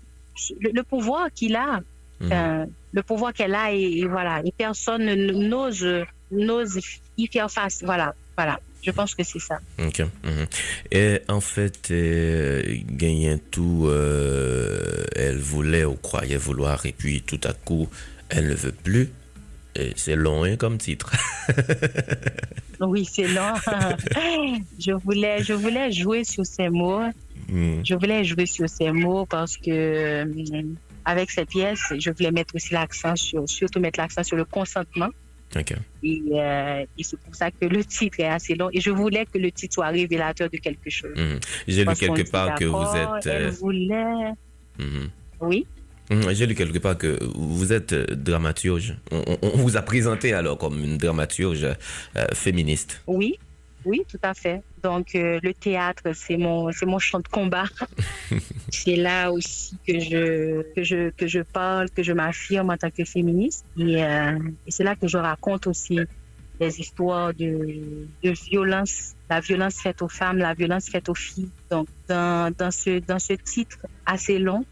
le 0.60 0.82
pouvoir 0.82 1.28
qu'il 1.32 1.56
a. 1.56 1.80
Euh, 2.22 2.66
le 2.92 3.02
pouvoir 3.02 3.32
qu'elle 3.32 3.54
a 3.54 3.72
et, 3.72 4.04
voilà, 4.06 4.40
et 4.44 4.52
personne 4.52 5.04
n'ose 5.14 5.86
n'ose 6.30 6.78
y 7.16 7.26
faire 7.26 7.50
face. 7.50 7.82
Voilà, 7.84 8.14
voilà. 8.36 8.58
Je 8.82 8.90
pense 8.92 9.14
que 9.14 9.24
c'est 9.24 9.40
ça. 9.40 9.58
Ok. 9.78 10.00
Mhm. 10.00 10.46
Et 10.92 11.20
en 11.28 11.40
fait, 11.40 11.90
euh, 11.90 12.62
gagnant 12.86 13.38
tout, 13.50 13.86
euh, 13.86 15.04
elle 15.16 15.38
voulait 15.38 15.84
ou 15.84 15.94
croyait 15.94 16.36
vouloir, 16.36 16.86
et 16.86 16.92
puis 16.92 17.22
tout 17.22 17.40
à 17.44 17.52
coup, 17.52 17.88
elle 18.28 18.48
ne 18.48 18.54
veut 18.54 18.72
plus. 18.72 19.10
C'est 19.94 20.16
long 20.16 20.42
hein, 20.42 20.56
comme 20.56 20.76
titre. 20.76 21.12
oui, 22.80 23.04
c'est 23.04 23.28
long. 23.28 23.54
je 24.78 24.90
voulais, 24.90 25.40
je 25.44 25.52
voulais 25.52 25.92
jouer 25.92 26.24
sur 26.24 26.44
ces 26.44 26.68
mots 26.68 27.04
Mm. 27.48 27.80
Je 27.84 27.94
voulais 27.94 28.24
jouer 28.24 28.46
sur 28.46 28.68
ces 28.68 28.92
mots 28.92 29.26
parce 29.26 29.56
que 29.56 29.70
euh, 29.70 30.24
avec 31.12 31.30
cette 31.30 31.48
pièce, 31.48 31.80
je 31.98 32.10
voulais 32.10 32.30
mettre 32.30 32.54
aussi 32.54 32.72
l'accent 32.74 33.16
sur, 33.16 33.48
surtout 33.48 33.80
mettre 33.80 33.98
l'accent 33.98 34.22
sur 34.22 34.36
le 34.36 34.44
consentement. 34.44 35.08
Et, 36.02 36.22
euh, 36.34 36.84
et 36.98 37.02
c'est 37.02 37.18
pour 37.18 37.34
ça 37.34 37.50
que 37.50 37.64
le 37.64 37.82
titre 37.82 38.20
est 38.20 38.26
assez 38.28 38.54
long. 38.54 38.68
Et 38.74 38.80
je 38.82 38.90
voulais 38.90 39.24
que 39.24 39.38
le 39.38 39.50
titre 39.50 39.74
soit 39.76 39.88
révélateur 39.88 40.50
de 40.50 40.58
quelque 40.58 40.90
chose. 40.90 41.16
J'ai 41.66 41.84
lu 41.84 41.94
quelque 41.94 42.30
part 42.30 42.54
que 42.56 42.66
vous 42.66 42.96
êtes. 42.96 43.26
Elle 43.26 43.48
voulait. 43.50 44.32
Mhm. 44.78 45.08
Oui. 45.40 45.66
J'ai 46.32 46.46
lu 46.46 46.54
quelque 46.54 46.78
part 46.78 46.96
que 46.98 47.18
vous 47.34 47.72
êtes 47.72 47.94
dramaturge. 47.94 48.96
On, 49.10 49.22
on- 49.26 49.38
on 49.42 49.56
vous 49.64 49.76
a 49.78 49.82
présenté 49.82 50.34
alors 50.34 50.58
comme 50.58 50.78
une 50.84 50.98
dramaturge 50.98 51.64
euh, 51.64 52.26
féministe. 52.34 53.00
Oui, 53.06 53.38
oui, 53.86 54.02
tout 54.10 54.18
à 54.22 54.34
fait. 54.34 54.60
Donc 54.82 55.14
euh, 55.14 55.38
le 55.42 55.54
théâtre, 55.54 56.12
c'est 56.14 56.36
mon, 56.36 56.70
c'est 56.72 56.86
mon 56.86 56.98
champ 56.98 57.20
de 57.20 57.28
combat. 57.28 57.64
c'est 58.70 58.96
là 58.96 59.30
aussi 59.32 59.76
que 59.86 59.98
je, 59.98 60.62
que 60.74 60.82
je, 60.82 61.10
que 61.10 61.26
je 61.26 61.40
parle, 61.40 61.90
que 61.90 62.02
je 62.02 62.12
m'affirme 62.12 62.70
en 62.70 62.76
tant 62.76 62.90
que 62.90 63.04
féministe. 63.04 63.64
Et, 63.76 64.04
euh, 64.04 64.38
et 64.66 64.70
c'est 64.70 64.84
là 64.84 64.94
que 64.96 65.08
je 65.08 65.18
raconte 65.18 65.66
aussi 65.66 65.98
des 66.58 66.80
histoires 66.80 67.32
de, 67.34 68.06
de 68.22 68.30
violence, 68.30 69.14
la 69.30 69.40
violence 69.40 69.76
faite 69.80 70.02
aux 70.02 70.08
femmes, 70.08 70.38
la 70.38 70.54
violence 70.54 70.88
faite 70.88 71.08
aux 71.08 71.14
filles. 71.14 71.50
Donc 71.70 71.88
dans, 72.08 72.52
dans 72.56 72.70
ce, 72.70 72.98
dans 73.00 73.18
ce 73.18 73.34
titre 73.34 73.78
assez 74.06 74.38
long, 74.38 74.64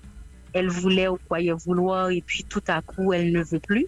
elle 0.53 0.69
voulait 0.69 1.09
ou 1.09 1.17
croyait 1.17 1.53
vouloir 1.53 2.11
et 2.11 2.23
puis 2.25 2.45
tout 2.45 2.63
à 2.67 2.83
coup 2.83 3.13
elle 3.13 3.33
ne 3.33 3.43
veut 3.43 3.61
plus. 3.61 3.87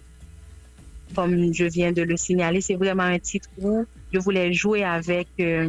Comme 1.15 1.53
je 1.53 1.65
viens 1.65 1.91
de 1.91 2.03
le 2.03 2.15
signaler, 2.17 2.61
c'est 2.61 2.75
vraiment 2.75 3.03
un 3.03 3.19
titre 3.19 3.49
où 3.59 3.85
je 4.13 4.19
voulais 4.19 4.51
jouer 4.53 4.83
avec 4.83 5.27
euh, 5.39 5.67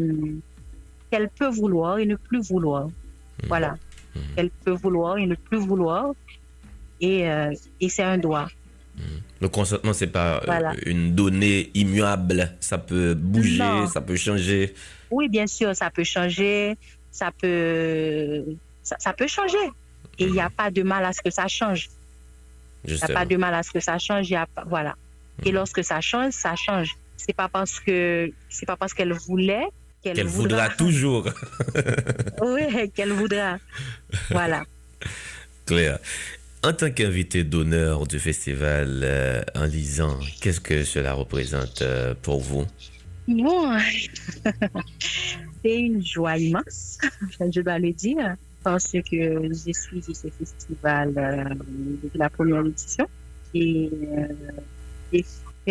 qu'elle 1.10 1.28
peut 1.28 1.48
vouloir 1.48 1.98
et 1.98 2.06
ne 2.06 2.16
plus 2.16 2.40
vouloir. 2.42 2.88
Voilà. 3.48 3.76
Mhm. 4.14 4.22
Elle 4.36 4.50
peut 4.50 4.72
vouloir 4.72 5.18
et 5.18 5.26
ne 5.26 5.34
plus 5.34 5.58
vouloir. 5.58 6.12
Et, 7.00 7.28
euh, 7.30 7.52
et 7.80 7.88
c'est 7.88 8.02
un 8.02 8.18
droit. 8.18 8.48
Le 9.40 9.48
consentement, 9.48 9.92
c'est 9.94 10.08
pas 10.08 10.36
euh, 10.36 10.40
Voilà. 10.44 10.72
une 10.84 11.14
donnée 11.14 11.70
immuable. 11.74 12.52
Ça 12.60 12.76
peut 12.76 13.14
bouger, 13.14 13.58
Non. 13.58 13.86
ça 13.86 14.00
peut 14.02 14.16
changer. 14.16 14.74
Oui, 15.10 15.28
bien 15.28 15.46
sûr, 15.46 15.74
ça 15.74 15.90
peut 15.90 16.04
changer, 16.04 16.76
ça 17.10 17.30
peut, 17.40 18.44
ça, 18.82 18.96
ça 18.98 19.12
peut 19.14 19.26
changer. 19.26 19.56
Et 20.18 20.24
il 20.24 20.32
n'y 20.32 20.40
a 20.40 20.50
pas 20.50 20.70
de 20.70 20.82
mal 20.82 21.02
à 21.04 21.12
ce 21.14 21.22
que 21.22 21.30
ça 21.30 21.48
change. 21.48 21.88
Il 22.86 22.94
n'y 22.94 23.00
a 23.02 23.08
pas 23.08 23.24
de 23.24 23.36
mal 23.36 23.54
à 23.54 23.62
ce 23.62 23.70
que 23.70 23.80
ça 23.80 23.98
change. 23.98 24.28
Y 24.28 24.36
a 24.36 24.46
pas, 24.46 24.64
voilà. 24.68 24.94
Et 25.46 25.52
lorsque 25.52 25.82
ça 25.82 26.02
change, 26.02 26.32
ça 26.32 26.54
change. 26.56 26.90
C'est 27.26 27.36
pas 27.36 27.48
parce 27.48 27.80
que 27.80 28.30
c'est 28.48 28.66
pas 28.66 28.76
parce 28.76 28.94
qu'elle 28.94 29.12
voulait 29.12 29.68
qu'elle 30.02 30.26
voudra 30.26 30.68
toujours. 30.70 31.28
Oui, 32.42 32.90
qu'elle 32.94 33.12
voudra. 33.12 33.58
Voilà. 34.30 34.64
Claire. 35.66 35.98
En 36.62 36.72
tant 36.72 36.90
qu'invité 36.90 37.44
d'honneur 37.44 38.06
du 38.06 38.18
festival 38.18 39.00
euh, 39.02 39.42
en 39.54 39.64
lisant, 39.64 40.18
qu'est-ce 40.40 40.60
que 40.60 40.84
cela 40.84 41.12
représente 41.12 41.82
euh, 41.82 42.14
pour 42.22 42.40
vous? 42.40 42.66
Bon, 43.28 43.78
c'est 45.62 45.78
une 45.78 46.04
joie 46.04 46.36
immense, 46.38 46.98
je 47.40 47.60
dois 47.60 47.78
le 47.78 47.92
dire, 47.92 48.36
parce 48.64 48.92
que 48.92 49.48
j'ai 49.52 49.72
suivi 49.72 50.14
ce 50.14 50.28
festival 50.28 51.12
euh, 51.16 51.54
depuis 52.02 52.18
la 52.18 52.30
première 52.30 52.64
édition. 52.64 53.06
Et 53.54 53.90
euh, 53.92 54.26
j'ai 55.12 55.24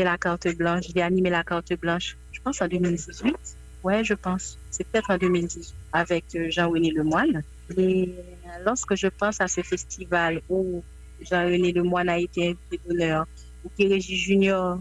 la 0.04 0.18
carte 0.18 0.48
blanche, 0.56 0.86
j'ai 0.94 1.02
animé 1.02 1.30
la 1.30 1.44
carte 1.44 1.74
blanche, 1.80 2.18
je 2.32 2.42
pense 2.42 2.62
en 2.62 2.68
2018. 2.68 3.36
Ouais, 3.84 4.04
je 4.04 4.14
pense. 4.14 4.58
C'est 4.72 4.86
peut-être 4.88 5.10
en 5.10 5.18
2018 5.18 5.74
avec 5.94 6.26
euh, 6.36 6.50
Jean-René 6.50 6.92
Lemoine. 6.92 7.44
Et 7.78 8.10
euh, 8.10 8.50
lorsque 8.66 8.96
je 8.96 9.08
pense 9.08 9.40
à 9.40 9.48
ce 9.48 9.62
festival 9.62 10.42
où 10.50 10.84
Jean-René 11.22 11.72
Lemoine 11.72 12.10
a 12.10 12.20
été 12.20 12.50
invité 12.50 12.80
d'honneur, 12.86 13.26
où 13.64 13.70
Kéréji 13.78 14.18
Junior 14.18 14.80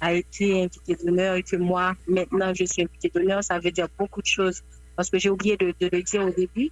a 0.00 0.12
été 0.12 0.64
invité 0.64 0.94
d'honneur 1.04 1.34
et 1.34 1.42
que 1.42 1.56
moi, 1.56 1.94
maintenant, 2.06 2.52
je 2.54 2.64
suis 2.64 2.82
invité 2.82 3.10
d'honneur, 3.12 3.42
ça 3.42 3.58
veut 3.58 3.72
dire 3.72 3.88
beaucoup 3.98 4.22
de 4.22 4.26
choses. 4.26 4.62
Parce 4.94 5.10
que 5.10 5.18
j'ai 5.18 5.30
oublié 5.30 5.56
de 5.56 5.74
le 5.80 6.02
dire 6.02 6.24
au 6.24 6.30
début. 6.30 6.70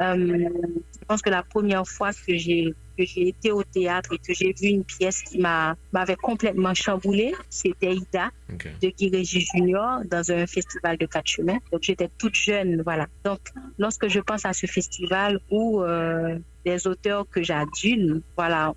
Euh, 0.00 0.16
je 0.16 1.04
pense 1.06 1.22
que 1.22 1.30
la 1.30 1.42
première 1.42 1.86
fois 1.86 2.12
que 2.12 2.36
j'ai 2.36 2.74
que 2.98 3.04
j'ai 3.06 3.28
été 3.28 3.50
au 3.52 3.62
théâtre 3.62 4.12
et 4.12 4.18
que 4.18 4.34
j'ai 4.34 4.52
vu 4.52 4.68
une 4.68 4.84
pièce 4.84 5.22
qui 5.22 5.38
m'a 5.38 5.76
m'avait 5.92 6.16
complètement 6.16 6.74
chamboulée, 6.74 7.34
c'était 7.48 7.94
Ida 7.94 8.30
de 8.48 8.88
Guy 8.88 9.10
Régis 9.10 9.48
Junior 9.54 10.00
dans 10.10 10.30
un 10.30 10.46
festival 10.46 10.98
de 10.98 11.06
quatre 11.06 11.26
chemins. 11.26 11.58
Donc 11.70 11.82
j'étais 11.82 12.10
toute 12.18 12.34
jeune, 12.34 12.82
voilà. 12.82 13.06
Donc 13.24 13.40
lorsque 13.78 14.08
je 14.08 14.20
pense 14.20 14.44
à 14.44 14.52
ce 14.52 14.66
festival 14.66 15.40
où 15.50 15.82
euh, 15.82 16.38
des 16.64 16.86
auteurs 16.86 17.26
que 17.28 17.42
j'adule, 17.42 18.22
voilà, 18.36 18.74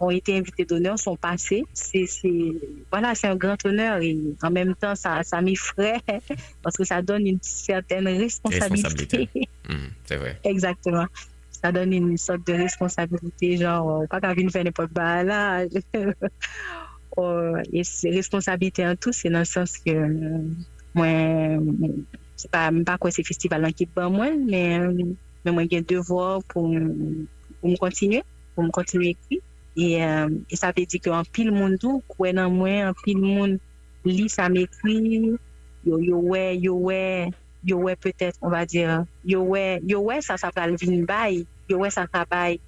ont 0.00 0.10
été 0.10 0.36
invités 0.36 0.64
d'honneur, 0.64 0.98
sont 0.98 1.16
passés, 1.16 1.64
c'est 1.72 2.06
voilà, 2.90 3.14
c'est 3.14 3.26
un 3.26 3.36
grand 3.36 3.56
honneur 3.66 4.00
et 4.02 4.16
en 4.42 4.50
même 4.50 4.74
temps 4.74 4.94
ça 4.94 5.22
ça 5.22 5.40
m'effraie 5.40 6.00
parce 6.62 6.76
que 6.76 6.84
ça 6.84 7.02
donne 7.02 7.26
une 7.26 7.38
certaine 7.42 8.06
responsabilité. 8.06 8.88
Responsabilité. 8.88 9.48
Mhm, 9.66 9.88
c'est 10.04 10.16
vrai. 10.16 10.38
Exactement. 10.44 11.06
Ça 11.50 11.72
donne 11.72 11.94
une 11.94 12.18
sorte 12.18 12.46
de 12.46 12.52
responsabilité, 12.52 13.56
genre, 13.56 14.02
euh, 14.02 14.06
pas 14.06 14.20
qu'à 14.20 14.34
venir 14.34 14.50
faire 14.50 14.62
n'importe 14.62 14.92
quoi 14.92 15.22
là. 15.22 15.64
Euh, 17.18 17.62
et 17.72 17.82
c'est 17.82 18.10
responsabilité 18.10 18.86
en 18.86 18.94
tout, 18.96 19.12
c'est 19.12 19.30
dans 19.30 19.38
le 19.38 19.46
sens 19.46 19.78
que 19.78 19.90
euh, 19.90 20.38
moi, 20.94 21.06
c'est 22.36 22.50
pas, 22.50 22.70
pas 22.84 22.98
quoi 22.98 23.10
c'est 23.10 23.24
festival 23.24 23.72
qui 23.72 23.88
moi, 23.96 24.28
mais, 24.36 24.78
euh, 24.78 24.92
men 25.44 25.56
mwen 25.56 25.70
gen 25.70 25.86
devor 25.88 26.42
pou 26.50 26.72
m 26.72 27.76
kontinye, 27.80 28.24
pou 28.54 28.64
m 28.64 28.72
kontinye 28.74 29.14
ekri. 29.14 29.40
E 29.74 29.98
euh, 29.98 30.30
sa 30.54 30.70
te 30.72 30.84
di 30.86 31.00
ki 31.02 31.10
an 31.10 31.26
pil 31.34 31.50
moun 31.54 31.78
tou, 31.82 32.02
kwen 32.14 32.38
nan 32.38 32.52
mwen 32.54 32.90
an 32.90 32.98
pil 33.02 33.18
moun 33.22 33.56
li 34.06 34.28
sa 34.30 34.46
m 34.52 34.60
ekri, 34.62 35.34
yo 35.84 35.98
yo 36.00 36.20
we, 36.22 36.44
yo 36.62 36.76
we, 36.78 37.32
yo 37.64 37.78
we 37.78 37.96
petet, 37.96 38.36
on 38.40 38.50
va 38.50 38.64
dire, 38.66 39.04
yo 39.24 39.42
we, 39.42 39.80
yo 39.82 40.00
we 40.00 40.20
sa 40.22 40.36
sa 40.36 40.52
pral 40.54 40.76
vin 40.76 41.04
bay, 41.04 41.44
yo 41.68 41.78
we 41.82 41.90
sa 41.90 42.06
ka 42.06 42.24
bay, 42.28 42.60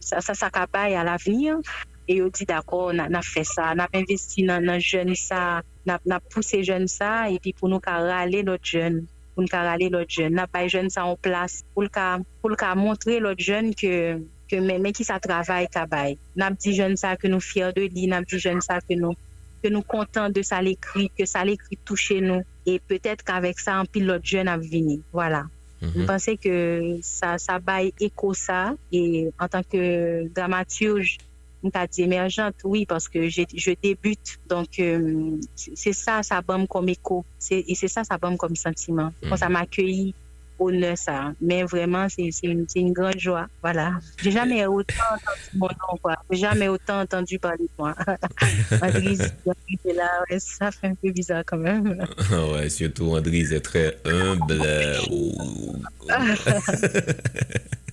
sa 0.00 0.20
sa 0.22 0.48
ka 0.50 0.66
bay 0.70 0.96
al 0.96 1.08
avenir, 1.12 1.60
e 2.06 2.22
yo 2.22 2.30
di 2.30 2.46
dako, 2.46 2.94
na, 2.94 3.08
na 3.10 3.20
fe 3.22 3.42
sa, 3.44 3.74
na 3.74 3.90
investi 3.92 4.46
nan, 4.46 4.64
nan 4.64 4.80
jen 4.80 5.14
sa, 5.18 5.60
na, 5.84 5.98
na 6.06 6.22
pousse 6.22 6.62
jen 6.62 6.86
sa, 6.88 7.26
e 7.28 7.38
pi 7.42 7.52
pou 7.52 7.68
nou 7.68 7.82
ka 7.82 7.98
rale 8.00 8.46
lot 8.46 8.62
jen. 8.62 9.04
Pour 9.36 9.42
nous, 9.44 9.48
râler 9.52 9.90
l'autre 9.90 10.10
jeune, 10.10 10.34
on 10.34 10.42
a 10.42 10.46
pas 10.46 10.66
jeune 10.66 10.88
ça 10.88 11.04
en 11.04 11.14
place, 11.14 11.62
pour 11.74 11.82
le 11.82 11.88
cas, 11.90 12.18
pour 12.40 12.48
le 12.50 12.56
cas 12.56 12.74
montrer 12.74 13.20
l'autre 13.20 13.42
jeune 13.42 13.74
que, 13.74 14.18
que 14.50 14.56
mais 14.56 14.92
qui 14.92 15.04
ça 15.04 15.20
travaille, 15.20 15.68
qu'à 15.68 15.84
bail. 15.86 16.16
On 16.36 16.40
a 16.40 16.50
dit 16.50 16.74
jeune 16.74 16.96
ça 16.96 17.16
que 17.16 17.28
nous 17.28 17.40
fiers 17.40 17.70
de 17.76 17.82
lui, 17.82 18.08
on 18.08 18.12
a 18.12 18.22
dit 18.22 18.38
jeune 18.38 18.62
ça 18.62 18.78
que 18.80 18.94
nous, 18.94 19.12
que 19.62 19.68
nous 19.68 19.82
contents 19.82 20.30
de 20.30 20.40
ça 20.40 20.62
l'écrit, 20.62 21.10
que 21.18 21.26
ça 21.26 21.44
l'écrit 21.44 21.78
toucher 21.84 22.20
nous. 22.22 22.42
Et 22.64 22.80
peut-être 22.80 23.22
qu'avec 23.22 23.60
ça, 23.60 23.74
un 23.76 23.84
pilote 23.84 24.24
jeune 24.24 24.48
a 24.48 24.56
venir. 24.56 25.00
Voilà. 25.12 25.44
Je 25.82 26.00
Mhm. 26.00 26.06
pensais 26.06 26.36
que 26.38 26.96
ça, 27.02 27.36
ça 27.36 27.58
baille 27.58 27.92
écho 28.00 28.32
ça. 28.32 28.74
Et 28.90 29.28
en 29.38 29.48
tant 29.48 29.62
que 29.62 30.26
dramaturge, 30.34 31.18
dit 31.90 32.02
émergente, 32.02 32.54
oui, 32.64 32.86
parce 32.86 33.08
que 33.08 33.28
je, 33.28 33.42
je 33.54 33.70
débute. 33.82 34.38
Donc, 34.48 34.78
euh, 34.78 35.38
c'est 35.54 35.92
ça, 35.92 36.22
ça 36.22 36.40
bombe 36.40 36.66
comme 36.66 36.88
écho. 36.88 37.24
Et 37.50 37.74
c'est 37.74 37.88
ça, 37.88 38.04
ça 38.04 38.18
bombe 38.18 38.36
comme 38.36 38.56
sentiment. 38.56 39.12
Quand 39.28 39.36
ça 39.36 39.48
m'accueillit, 39.48 40.14
honneur 40.58 40.96
ça. 40.96 41.32
Mais 41.40 41.64
vraiment, 41.64 42.06
c'est 42.08 42.30
une, 42.42 42.66
une 42.74 42.92
grande 42.92 43.18
joie. 43.18 43.46
Voilà. 43.62 43.92
J'ai 44.22 44.30
jamais 44.30 44.66
autant 44.66 44.94
entendu 45.12 45.50
mon 45.54 45.68
nom, 45.68 45.98
quoi. 46.02 46.16
J'ai 46.30 46.38
jamais 46.38 46.68
autant 46.68 47.00
entendu 47.00 47.38
parler 47.38 47.64
de 47.64 47.70
moi. 47.78 47.94
Est 49.84 49.92
là, 49.92 50.08
ouais, 50.30 50.38
ça 50.38 50.70
fait 50.70 50.88
un 50.88 50.94
peu 50.94 51.10
bizarre 51.10 51.42
quand 51.46 51.58
même. 51.58 52.04
ouais, 52.52 52.68
surtout 52.68 53.14
André 53.14 53.40
est 53.40 53.60
très 53.60 53.96
humble. 54.04 54.62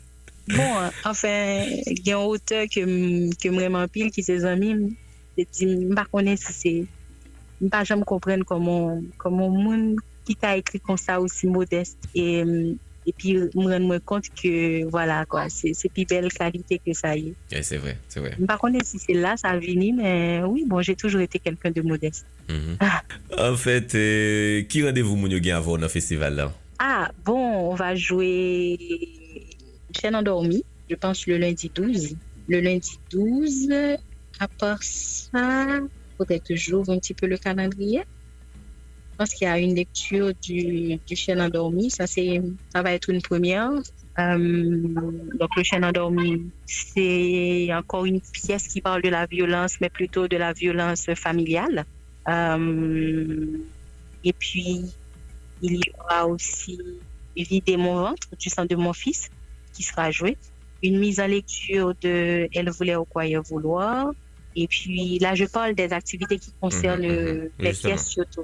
Bon, 0.48 0.92
enfin, 1.06 1.64
il 1.88 2.06
y 2.06 2.12
a 2.12 2.18
un 2.18 2.24
auteur 2.24 2.66
que, 2.66 3.34
que 3.36 3.50
vraiment 3.50 3.88
pile, 3.88 4.12
qui 4.12 4.24
ses 4.24 4.44
amis, 4.44 4.96
je 5.38 5.44
dis, 5.52 5.62
je 5.62 5.66
ne 5.66 6.04
connais 6.12 6.36
si 6.38 6.54
c'est. 6.54 6.86
Je 7.60 7.66
ne 7.66 7.70
pas 7.70 7.84
jamais 7.84 8.04
comprendre 8.04 8.44
comment, 8.46 9.02
comment 9.18 9.50
monde 9.50 9.96
qui 10.26 10.36
t'a 10.36 10.58
écrit 10.58 10.80
comme 10.80 10.98
ça 10.98 11.20
aussi 11.22 11.48
modeste. 11.48 11.98
Et, 12.14 12.44
euh, 12.44 12.74
et 13.06 13.14
puis, 13.14 13.34
me 13.34 13.72
rendre 13.72 13.98
compte 14.00 14.26
que, 14.42 14.86
voilà, 14.86 15.26
quoi, 15.26 15.48
c'est 15.50 15.74
c'est 15.74 15.90
plus 15.90 16.06
belle 16.06 16.32
qualité 16.32 16.80
que 16.86 16.94
ça 16.94 17.16
y 17.16 17.30
est. 17.52 17.62
C'est 17.62 17.78
vrai, 17.78 17.98
c'est 18.08 18.20
vrai. 18.20 18.34
Je 18.38 18.42
ne 18.42 18.58
connais 18.58 18.84
si 18.84 19.00
c'est 19.00 19.14
là, 19.14 19.36
ça 19.38 19.50
a 19.50 19.58
venu, 19.58 19.94
mais 19.94 20.42
oui, 20.46 20.66
bon, 20.68 20.82
j'ai 20.82 20.96
toujours 20.96 21.22
été 21.22 21.40
quelqu'un 21.40 21.72
de 21.72 21.82
modeste. 21.82 22.26
Mhm. 22.50 22.78
En 23.38 23.56
fait, 23.56 23.96
euh, 23.96 24.62
qui 24.64 24.84
rendez-vous 24.84 25.16
mon 25.16 25.30
avant 25.56 25.76
dans 25.76 25.82
le 25.82 25.88
festival 25.88 26.36
là 26.36 26.54
Ah, 26.80 27.10
bon, 27.26 27.72
on 27.72 27.76
va 27.76 27.96
jouer 27.96 28.78
Chaîne 29.94 30.16
endormie, 30.16 30.64
je 30.90 30.96
pense 30.96 31.28
le 31.28 31.38
lundi 31.38 31.72
12. 31.74 32.16
Le 32.48 32.60
lundi 32.60 32.98
12, 33.12 33.70
à 34.40 34.48
part 34.48 34.82
ça, 34.82 35.80
faudrait 36.18 36.40
que 36.40 36.56
j'ouvre 36.56 36.92
un 36.92 37.00
petit 37.00 37.14
peu 37.14 37.28
le 37.28 37.38
calendrier. 37.38 38.04
Je 39.12 39.18
pense 39.18 39.34
qu'il 39.34 39.48
y 39.48 39.50
a 39.50 39.60
une 39.60 39.76
lecture 39.76 40.32
du, 40.42 41.00
du 41.08 41.16
Chaîne 41.16 41.40
endormi. 41.40 41.92
Ça, 41.92 42.08
c'est, 42.08 42.42
ça 42.74 42.82
va 42.82 42.94
être 42.94 43.10
une 43.10 43.22
première. 43.22 43.70
donc 44.18 45.50
le 45.56 45.64
chien 45.64 45.84
endormi, 45.84 46.50
c'est 46.66 47.72
encore 47.74 48.06
une 48.06 48.22
pièce 48.22 48.68
qui 48.68 48.82
parle 48.82 49.04
de 49.04 49.10
la 49.10 49.28
violence, 49.28 49.80
mais 49.82 49.90
plutôt 49.90 50.28
de 50.28 50.38
la 50.38 50.54
violence 50.54 51.06
familiale. 51.16 51.86
et 52.28 54.34
puis, 54.34 54.86
il 55.62 55.76
y 55.76 55.82
aura 56.00 56.28
aussi 56.28 56.80
Vider 57.36 57.78
mon 57.78 57.96
ventre 57.96 58.28
du 58.38 58.50
sang 58.50 58.66
de 58.66 58.76
mon 58.76 58.94
fils 58.94 59.30
qui 59.74 59.84
sera 59.84 60.12
joué. 60.12 60.38
Une 60.82 61.00
mise 61.00 61.20
en 61.20 61.28
lecture 61.28 61.94
de 62.02 62.48
Elle 62.54 62.70
voulait 62.70 62.96
au 62.96 63.06
quoi 63.06 63.24
vouloir. 63.50 64.12
Et 64.56 64.68
puis 64.68 65.18
là, 65.20 65.34
je 65.34 65.46
parle 65.46 65.74
des 65.74 65.92
activités 65.94 66.38
qui 66.38 66.52
concernent 66.62 67.08
mhm, 67.08 67.44
mhm. 67.44 67.50
les 67.60 67.74
pièces 67.74 68.08
surtout. 68.08 68.44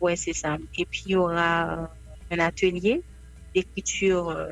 Ouais, 0.00 0.16
c'est 0.16 0.32
ça. 0.32 0.58
Et 0.76 0.84
puis 0.84 1.04
il 1.06 1.12
y 1.12 1.16
aura 1.16 1.90
un 2.30 2.38
atelier 2.38 3.02
d'écriture, 3.54 4.30
euh, 4.30 4.48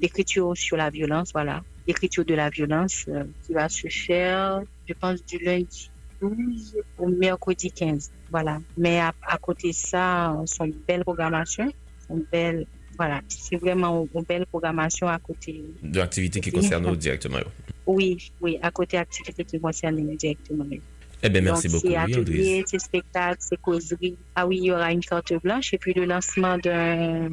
d'écriture 0.00 0.56
sur 0.56 0.76
la 0.76 0.90
violence, 0.90 1.30
voilà, 1.32 1.62
d'écriture 1.86 2.24
de 2.24 2.34
la 2.34 2.50
violence 2.50 3.04
euh, 3.08 3.24
qui 3.42 3.52
va 3.52 3.68
se 3.68 3.88
faire, 3.88 4.62
je 4.88 4.94
pense, 4.94 5.24
du 5.24 5.38
lundi 5.38 5.90
12 6.20 6.76
au 6.98 7.08
mercredi 7.08 7.70
15. 7.70 8.10
Voilà. 8.30 8.58
Mais 8.76 8.98
à, 8.98 9.12
côté 9.40 9.68
de 9.68 9.74
ça, 9.74 10.36
une 10.60 10.74
belle 10.86 11.02
programmation 11.02 11.72
une 12.10 12.24
belle, 12.30 12.66
voilà, 12.96 13.20
c'est 13.28 13.56
vraiment 13.56 14.06
une 14.14 14.22
belle 14.22 14.46
programmation 14.46 15.08
à 15.08 15.18
côté. 15.18 15.62
De 15.82 15.98
l'activité 15.98 16.40
qui 16.40 16.50
concerne 16.50 16.86
nous 16.86 16.96
directement. 16.96 17.38
Oui, 17.86 18.32
oui, 18.40 18.58
à 18.62 18.70
côté 18.70 18.96
activité 18.96 19.44
qui 19.44 19.60
concerne 19.60 19.96
nous 19.96 20.16
directement. 20.16 20.66
Eh 21.22 21.28
bien, 21.28 21.40
merci 21.40 21.68
beaucoup. 21.68 21.88
C'est 21.88 21.96
atelier, 21.96 22.64
c'est 22.66 22.78
spectacle, 22.78 23.38
c'est 23.40 23.60
causerie. 23.60 24.16
Ah 24.34 24.46
oui, 24.46 24.58
il 24.58 24.64
y 24.64 24.72
aura 24.72 24.92
une 24.92 25.04
carte 25.04 25.32
blanche 25.42 25.72
et 25.74 25.78
puis 25.78 25.94
le 25.94 26.04
lancement 26.04 26.58
d'un 26.58 27.30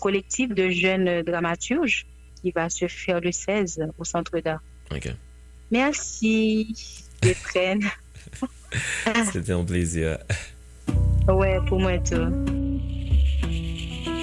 collectif 0.00 0.50
de 0.50 0.68
jeunes 0.70 1.22
dramaturges 1.22 2.06
qui 2.40 2.50
va 2.52 2.70
se 2.70 2.86
faire 2.86 3.20
le 3.20 3.32
16 3.32 3.88
au 3.98 4.04
Centre 4.04 4.38
d'art. 4.40 4.62
OK. 4.94 5.12
Merci, 5.70 6.74
Stéphane. 7.18 7.82
C'était 9.32 9.52
un 9.52 9.64
plaisir. 9.64 10.18
Ouais, 11.26 11.58
pour 11.66 11.80
moi 11.80 11.98
tout. 11.98 12.57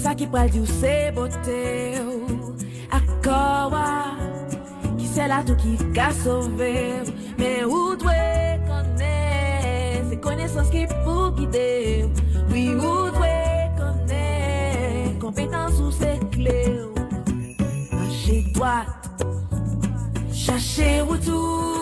Diyawa, 0.00 0.02
Sa 0.02 0.14
ki 0.14 0.26
pral 0.26 0.48
di 0.48 0.60
ou. 0.60 0.66
Se 0.66 1.12
bote 1.12 2.00
ou 2.00 2.54
Akowa 2.90 4.16
Ki 4.98 5.06
se 5.06 5.26
la 5.28 5.42
tou 5.44 5.56
ki 5.56 5.76
ka 5.94 6.10
sove 6.12 6.72
ou. 7.04 7.12
Me 7.38 7.64
ou 7.64 7.96
dwe 7.96 8.16
kone 8.66 9.16
Se 10.08 10.16
konesans 10.20 10.70
ki 10.70 10.86
pou 11.04 11.30
gide 11.36 12.04
ou. 12.04 12.10
Oui 12.50 12.72
kone 13.76 14.24
Kompetans 15.20 15.80
ou 15.80 15.92
se 15.92 16.16
kle 16.32 16.60
ou. 16.80 16.94
Mache 17.92 18.42
doat 18.54 18.88
Chache 20.32 21.02
ou 21.02 21.18
tou 21.18 21.79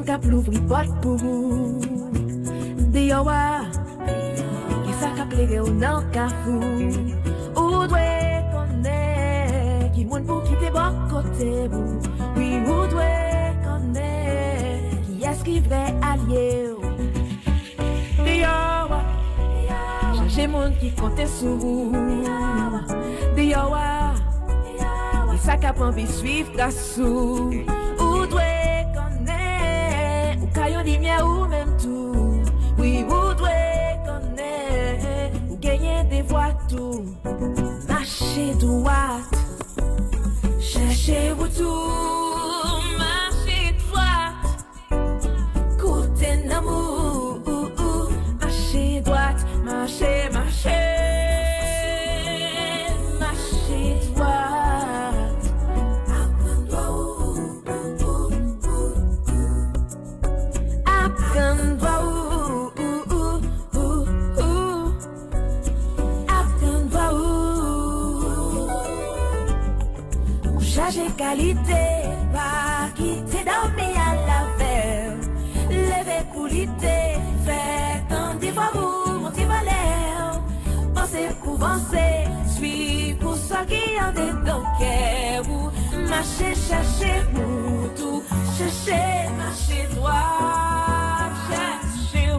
moun 0.00 0.06
kap 0.06 0.24
louvri 0.24 0.60
pot 0.68 0.88
pou 1.02 1.16
De 2.92 3.02
yawa 3.10 3.68
Ke 4.86 4.92
sa 4.96 5.12
kap 5.12 5.28
lege 5.36 5.60
ou 5.60 5.72
nan 5.76 6.06
kafou 6.14 6.88
Ou 7.56 7.84
dwe 7.90 8.08
Moun 10.10 10.24
pou 10.26 10.42
ki 10.42 10.56
te 10.58 10.70
bon 10.74 10.96
kote 11.06 11.68
bou 11.70 12.00
Oui 12.34 12.56
ou 12.64 12.88
dwe 12.90 13.10
kone 13.62 14.08
Ki 15.04 15.20
eski 15.30 15.60
vre 15.68 15.82
alye 16.02 16.46
ou 16.72 16.80
Diyawa 18.24 18.98
Chanje 20.16 20.48
moun 20.50 20.74
ki 20.80 20.90
sou 21.28 21.92
Diyawa 23.36 23.86
Ki 25.30 25.38
sa 25.44 25.60
kapan 25.62 25.94
vi 25.94 26.08
suiv 26.10 26.50
kasou 26.56 27.52
Ou 27.52 27.89
Mache 38.50 38.58
douat 38.58 39.39
qualité, 71.16 72.08
pas 72.32 72.88
quitter 72.96 73.44
dormir 73.44 73.96
à 73.96 74.14
la 74.28 74.40
veille. 74.58 75.16
Lever 75.70 76.24
coulité, 76.32 77.16
faire 77.44 78.06
tant 78.08 78.34
des 78.40 78.50
fois 78.50 78.70
vous 78.74 79.20
montez 79.20 79.44
valeur. 79.44 80.42
Pensez 80.94 81.28
pour 81.42 81.54
avancer, 81.62 82.26
suis 82.56 83.14
pour 83.20 83.36
ça 83.36 83.64
qui 83.66 84.00
en 84.00 84.12
dedans 84.12 84.64
vous. 85.44 85.70
Marchez, 86.08 86.54
cherchez 86.54 87.22
pour 87.34 87.94
tout, 87.94 88.22
cherchez, 88.58 89.30
marchez 89.38 89.86
droit, 89.94 91.30
cherchez 91.48 92.30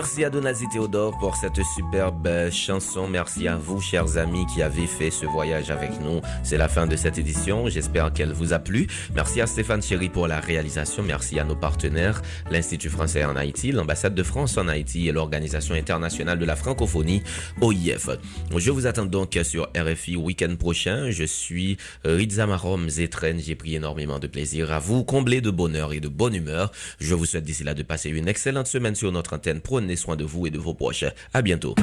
Merci 0.00 0.22
à 0.22 0.30
Donazi 0.30 0.68
Théodore 0.68 1.18
pour 1.18 1.34
cette 1.34 1.60
superbe 1.74 2.28
chanson. 2.52 3.08
Merci 3.08 3.48
à 3.48 3.56
vous, 3.56 3.80
chers 3.80 4.16
amis, 4.16 4.46
qui 4.46 4.62
avez 4.62 4.86
fait 4.86 5.10
ce 5.10 5.26
voyage 5.26 5.72
avec 5.72 5.90
nous. 6.00 6.20
C'est 6.44 6.56
la 6.56 6.68
fin 6.68 6.86
de 6.86 6.94
cette 6.94 7.18
édition. 7.18 7.68
J'espère 7.68 8.12
qu'elle 8.12 8.32
vous 8.32 8.52
a 8.52 8.60
plu. 8.60 8.86
Merci 9.12 9.40
à 9.40 9.48
Stéphane 9.48 9.82
Chéry 9.82 10.08
pour 10.08 10.28
la 10.28 10.38
réalisation. 10.38 11.02
Merci 11.02 11.40
à 11.40 11.44
nos 11.44 11.56
partenaires, 11.56 12.22
l'Institut 12.48 12.90
français 12.90 13.24
en 13.24 13.34
Haïti, 13.34 13.72
l'ambassade 13.72 14.14
de 14.14 14.22
France 14.22 14.56
en 14.56 14.68
Haïti 14.68 15.08
et 15.08 15.10
l'Organisation 15.10 15.74
internationale 15.74 16.38
de 16.38 16.44
la 16.44 16.54
francophonie, 16.54 17.24
OIF. 17.60 18.08
Je 18.56 18.70
vous 18.70 18.86
attends 18.86 19.04
donc 19.04 19.36
sur 19.42 19.68
RFI 19.76 20.14
week-end 20.14 20.54
prochain. 20.54 21.10
Je 21.10 21.24
suis 21.24 21.76
Rizza 22.04 22.46
Marom 22.46 22.88
Zetren. 22.88 23.40
J'ai 23.40 23.56
pris 23.56 23.74
énormément 23.74 24.20
de 24.20 24.28
plaisir 24.28 24.70
à 24.70 24.78
vous 24.78 25.02
combler 25.02 25.40
de 25.40 25.50
bonheur 25.50 25.92
et 25.92 25.98
de 25.98 26.06
bonne 26.06 26.36
humeur. 26.36 26.70
Je 27.00 27.16
vous 27.16 27.26
souhaite 27.26 27.42
d'ici 27.42 27.64
là 27.64 27.74
de 27.74 27.82
passer 27.82 28.10
une 28.10 28.28
excellente 28.28 28.68
semaine 28.68 28.94
sur 28.94 29.10
notre 29.10 29.34
antenne. 29.34 29.60
Prenez 29.88 29.96
soin 29.96 30.16
de 30.16 30.24
vous 30.24 30.46
et 30.46 30.50
de 30.50 30.58
vos 30.58 30.74
proches. 30.74 31.06
À 31.32 31.40
bientôt. 31.40 31.74